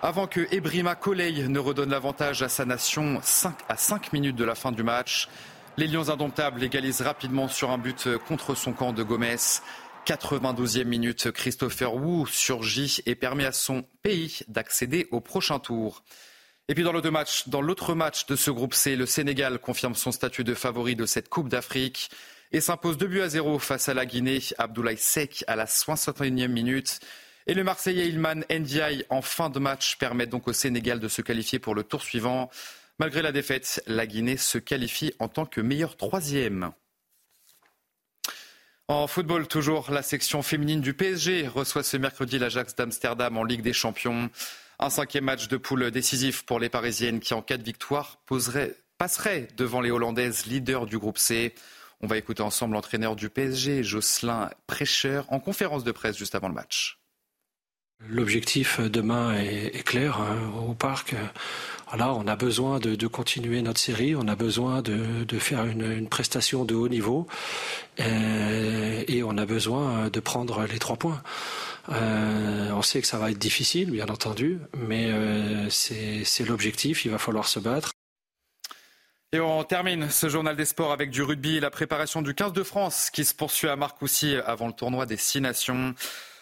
Avant 0.00 0.28
que 0.28 0.46
Ebrima 0.54 0.94
Kolei 0.94 1.48
ne 1.48 1.58
redonne 1.58 1.90
l'avantage 1.90 2.44
à 2.44 2.48
sa 2.48 2.64
nation 2.64 3.18
5 3.20 3.56
à 3.68 3.76
5 3.76 4.12
minutes 4.12 4.36
de 4.36 4.44
la 4.44 4.54
fin 4.54 4.70
du 4.70 4.84
match, 4.84 5.28
les 5.76 5.88
Lions 5.88 6.08
indomptables 6.08 6.62
égalisent 6.62 7.00
rapidement 7.00 7.48
sur 7.48 7.70
un 7.70 7.78
but 7.78 8.08
contre 8.28 8.54
son 8.54 8.72
camp 8.72 8.92
de 8.92 9.02
Gomez. 9.02 9.34
92e 10.06 10.84
minute, 10.84 11.32
Christopher 11.32 11.96
Wu 11.96 12.28
surgit 12.28 13.02
et 13.06 13.16
permet 13.16 13.44
à 13.44 13.50
son 13.50 13.84
pays 14.02 14.38
d'accéder 14.46 15.08
au 15.10 15.20
prochain 15.20 15.58
tour. 15.58 16.04
Et 16.68 16.74
puis 16.74 16.84
dans 16.84 16.92
l'autre 16.92 17.10
match, 17.10 17.48
match 17.96 18.26
de 18.26 18.36
ce 18.36 18.52
groupe 18.52 18.74
C, 18.74 18.94
le 18.94 19.04
Sénégal 19.04 19.58
confirme 19.58 19.96
son 19.96 20.12
statut 20.12 20.44
de 20.44 20.54
favori 20.54 20.94
de 20.94 21.06
cette 21.06 21.28
Coupe 21.28 21.48
d'Afrique 21.48 22.08
et 22.52 22.60
s'impose 22.60 22.98
2 22.98 23.06
buts 23.08 23.20
à 23.20 23.28
0 23.28 23.58
face 23.58 23.88
à 23.88 23.94
la 23.94 24.06
Guinée. 24.06 24.38
Abdoulaye 24.58 24.96
Sek 24.96 25.42
à 25.48 25.56
la 25.56 25.64
61e 25.64 26.46
minute. 26.46 27.00
Et 27.50 27.54
le 27.54 27.64
Marseillais 27.64 28.06
Ilman 28.08 28.44
Ndiaye 28.50 29.06
en 29.08 29.22
fin 29.22 29.48
de 29.48 29.58
match 29.58 29.96
permet 29.96 30.26
donc 30.26 30.48
au 30.48 30.52
Sénégal 30.52 31.00
de 31.00 31.08
se 31.08 31.22
qualifier 31.22 31.58
pour 31.58 31.74
le 31.74 31.82
tour 31.82 32.02
suivant. 32.02 32.50
Malgré 32.98 33.22
la 33.22 33.32
défaite, 33.32 33.82
la 33.86 34.06
Guinée 34.06 34.36
se 34.36 34.58
qualifie 34.58 35.14
en 35.18 35.28
tant 35.28 35.46
que 35.46 35.62
meilleur 35.62 35.96
troisième. 35.96 36.72
En 38.86 39.06
football, 39.06 39.48
toujours, 39.48 39.90
la 39.90 40.02
section 40.02 40.42
féminine 40.42 40.82
du 40.82 40.92
PSG 40.92 41.48
reçoit 41.48 41.82
ce 41.82 41.96
mercredi 41.96 42.38
l'Ajax 42.38 42.74
d'Amsterdam 42.76 43.38
en 43.38 43.44
Ligue 43.44 43.62
des 43.62 43.72
Champions. 43.72 44.28
Un 44.78 44.90
cinquième 44.90 45.24
match 45.24 45.48
de 45.48 45.56
poule 45.56 45.90
décisif 45.90 46.42
pour 46.42 46.60
les 46.60 46.68
Parisiennes 46.68 47.20
qui, 47.20 47.32
en 47.32 47.40
cas 47.40 47.56
de 47.56 47.64
victoire, 47.64 48.18
passerait 48.98 49.48
devant 49.56 49.80
les 49.80 49.90
Hollandaises, 49.90 50.44
leaders 50.44 50.84
du 50.84 50.98
groupe 50.98 51.18
C. 51.18 51.54
On 52.02 52.06
va 52.06 52.18
écouter 52.18 52.42
ensemble 52.42 52.74
l'entraîneur 52.74 53.16
du 53.16 53.30
PSG, 53.30 53.82
Jocelyn 53.82 54.50
Prêcheur, 54.66 55.24
en 55.32 55.40
conférence 55.40 55.82
de 55.82 55.92
presse 55.92 56.18
juste 56.18 56.34
avant 56.34 56.48
le 56.48 56.54
match. 56.54 56.97
L'objectif 58.06 58.80
demain 58.80 59.34
est, 59.34 59.82
clair 59.84 60.20
hein, 60.20 60.36
au 60.68 60.74
parc. 60.74 61.14
Voilà, 61.88 62.12
on 62.12 62.26
a 62.26 62.36
besoin 62.36 62.78
de, 62.78 63.06
continuer 63.06 63.60
notre 63.60 63.80
série, 63.80 64.14
on 64.14 64.28
a 64.28 64.36
besoin 64.36 64.82
de, 64.82 65.38
faire 65.38 65.64
une, 65.64 66.08
prestation 66.08 66.64
de 66.64 66.74
haut 66.74 66.88
niveau 66.88 67.26
euh, 68.00 69.04
et 69.08 69.22
on 69.22 69.36
a 69.36 69.46
besoin 69.46 70.10
de 70.10 70.20
prendre 70.20 70.64
les 70.66 70.78
trois 70.78 70.96
points. 70.96 71.22
Euh, 71.90 72.70
on 72.72 72.82
sait 72.82 73.00
que 73.00 73.06
ça 73.06 73.18
va 73.18 73.30
être 73.30 73.38
difficile, 73.38 73.90
bien 73.90 74.08
entendu, 74.08 74.58
mais 74.76 75.10
euh, 75.10 75.68
c'est 75.70 76.44
l'objectif, 76.46 77.04
il 77.04 77.10
va 77.10 77.18
falloir 77.18 77.48
se 77.48 77.58
battre. 77.58 77.92
Et 79.32 79.40
on 79.40 79.64
termine 79.64 80.08
ce 80.08 80.28
journal 80.28 80.56
des 80.56 80.64
sports 80.64 80.92
avec 80.92 81.10
du 81.10 81.22
rugby 81.22 81.56
et 81.56 81.60
la 81.60 81.70
préparation 81.70 82.22
du 82.22 82.34
15 82.34 82.52
de 82.52 82.62
France 82.62 83.10
qui 83.10 83.24
se 83.24 83.34
poursuit 83.34 83.68
à 83.68 83.76
Marcoussis 83.76 84.36
avant 84.46 84.68
le 84.68 84.72
tournoi 84.72 85.04
des 85.04 85.16
Six 85.16 85.40
Nations. 85.40 85.94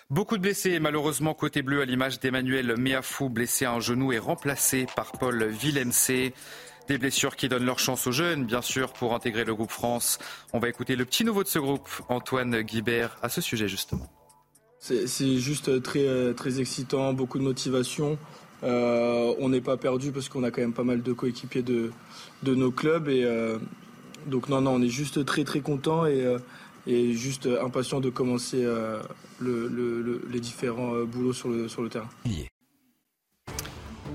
Beaucoup 0.09 0.37
de 0.37 0.43
blessés, 0.43 0.79
malheureusement 0.79 1.35
côté 1.35 1.63
bleu 1.63 1.81
à 1.81 1.85
l'image 1.85 2.21
d'Emmanuel 2.21 2.77
Meafou, 2.79 3.29
blessé 3.29 3.65
à 3.65 3.73
un 3.73 3.81
genou 3.81 4.13
et 4.13 4.19
remplacé 4.19 4.87
par 4.95 5.11
Paul 5.11 5.45
Villemc. 5.47 5.91
Des 6.87 6.99
blessures 6.99 7.35
qui 7.35 7.49
donnent 7.49 7.65
leur 7.65 7.81
chance 7.81 8.07
aux 8.07 8.13
jeunes, 8.13 8.45
bien 8.45 8.63
sûr, 8.63 8.93
pour 8.93 9.17
intégrer 9.17 9.45
le 9.45 9.53
groupe 9.53 9.73
France. 9.73 10.21
On 10.53 10.61
va 10.61 10.69
écouter 10.69 10.95
le 10.95 11.05
petit 11.05 11.25
nouveau 11.25 11.43
de 11.43 11.49
ce 11.49 11.59
groupe, 11.59 11.89
Antoine 12.09 12.63
Guibert, 12.63 13.19
à 13.21 13.29
ce 13.29 13.41
sujet 13.41 13.67
justement. 13.67 14.07
C'est 14.79 15.39
juste 15.39 15.83
très, 15.83 16.33
très 16.35 16.61
excitant, 16.61 17.13
beaucoup 17.13 17.41
de 17.41 17.45
motivation. 17.45 18.17
Euh, 18.63 19.35
on 19.41 19.49
n'est 19.49 19.61
pas 19.61 19.77
perdu 19.77 20.13
parce 20.13 20.29
qu'on 20.29 20.45
a 20.45 20.53
quand 20.53 20.61
même 20.61 20.73
pas 20.73 20.85
mal 20.85 21.03
de 21.03 21.13
coéquipiers 21.13 21.63
de, 21.63 21.91
de 22.45 22.55
nos 22.55 22.71
clubs. 22.71 23.09
Et, 23.09 23.25
euh, 23.25 23.59
donc 24.27 24.49
non, 24.49 24.61
non, 24.61 24.73
on 24.73 24.83
est 24.83 24.89
juste 24.89 25.25
très 25.25 25.45
très 25.45 25.61
content 25.61 26.05
euh, 26.05 26.39
et 26.87 27.13
juste 27.13 27.49
impatient 27.63 28.01
de 28.01 28.11
commencer 28.11 28.65
le, 29.41 30.23
les 30.31 30.41
différents 30.41 31.05
boulots 31.05 31.33
sur 31.33 31.49
le, 31.49 31.69
sur 31.69 31.83
le 31.83 31.89
terrain. 31.89 32.09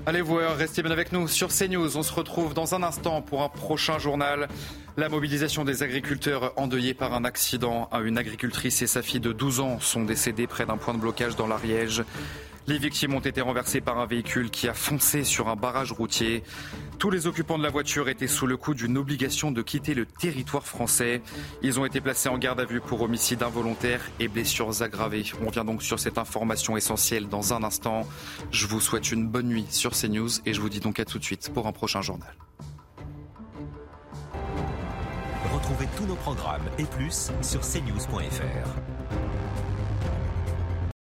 Allez 0.04 0.20
vous 0.20 0.34
restez 0.34 0.82
bien 0.82 0.90
avec 0.90 1.12
nous 1.12 1.28
sur 1.28 1.50
CNews. 1.50 1.96
On 1.96 2.02
se 2.02 2.12
retrouve 2.12 2.54
dans 2.54 2.74
un 2.74 2.82
instant 2.82 3.22
pour 3.22 3.42
un 3.42 3.48
prochain 3.48 3.98
journal. 4.00 4.48
La 4.96 5.08
mobilisation 5.08 5.64
des 5.64 5.84
agriculteurs 5.84 6.52
endeuillés 6.56 6.92
par 6.92 7.14
un 7.14 7.24
accident. 7.24 7.88
Une 8.02 8.18
agricultrice 8.18 8.82
et 8.82 8.88
sa 8.88 9.00
fille 9.00 9.20
de 9.20 9.32
12 9.32 9.60
ans 9.60 9.78
sont 9.78 10.02
décédées 10.02 10.48
près 10.48 10.66
d'un 10.66 10.76
point 10.76 10.92
de 10.92 10.98
blocage 10.98 11.36
dans 11.36 11.46
l'Ariège. 11.46 12.02
Les 12.68 12.78
victimes 12.78 13.14
ont 13.14 13.20
été 13.20 13.40
renversées 13.40 13.80
par 13.80 13.98
un 13.98 14.06
véhicule 14.06 14.50
qui 14.50 14.68
a 14.68 14.74
foncé 14.74 15.24
sur 15.24 15.48
un 15.48 15.56
barrage 15.56 15.90
routier. 15.90 16.44
Tous 16.98 17.10
les 17.10 17.26
occupants 17.26 17.58
de 17.58 17.62
la 17.62 17.70
voiture 17.70 18.08
étaient 18.08 18.28
sous 18.28 18.46
le 18.46 18.56
coup 18.56 18.74
d'une 18.74 18.96
obligation 18.96 19.50
de 19.50 19.62
quitter 19.62 19.94
le 19.94 20.06
territoire 20.06 20.64
français. 20.64 21.22
Ils 21.62 21.80
ont 21.80 21.84
été 21.84 22.00
placés 22.00 22.28
en 22.28 22.38
garde 22.38 22.60
à 22.60 22.64
vue 22.64 22.80
pour 22.80 23.02
homicide 23.02 23.42
involontaire 23.42 24.00
et 24.20 24.28
blessures 24.28 24.82
aggravées. 24.82 25.24
On 25.44 25.50
vient 25.50 25.64
donc 25.64 25.82
sur 25.82 25.98
cette 25.98 26.18
information 26.18 26.76
essentielle 26.76 27.28
dans 27.28 27.52
un 27.52 27.64
instant. 27.64 28.06
Je 28.52 28.68
vous 28.68 28.80
souhaite 28.80 29.10
une 29.10 29.26
bonne 29.26 29.48
nuit 29.48 29.66
sur 29.70 29.92
CNews 29.92 30.30
et 30.46 30.54
je 30.54 30.60
vous 30.60 30.68
dis 30.68 30.80
donc 30.80 31.00
à 31.00 31.04
tout 31.04 31.18
de 31.18 31.24
suite 31.24 31.50
pour 31.52 31.66
un 31.66 31.72
prochain 31.72 32.00
journal. 32.00 32.34
Retrouvez 35.52 35.88
tous 35.96 36.06
nos 36.06 36.16
programmes 36.16 36.68
et 36.78 36.84
plus 36.84 37.32
sur 37.42 37.60
cnews.fr. 37.60 38.91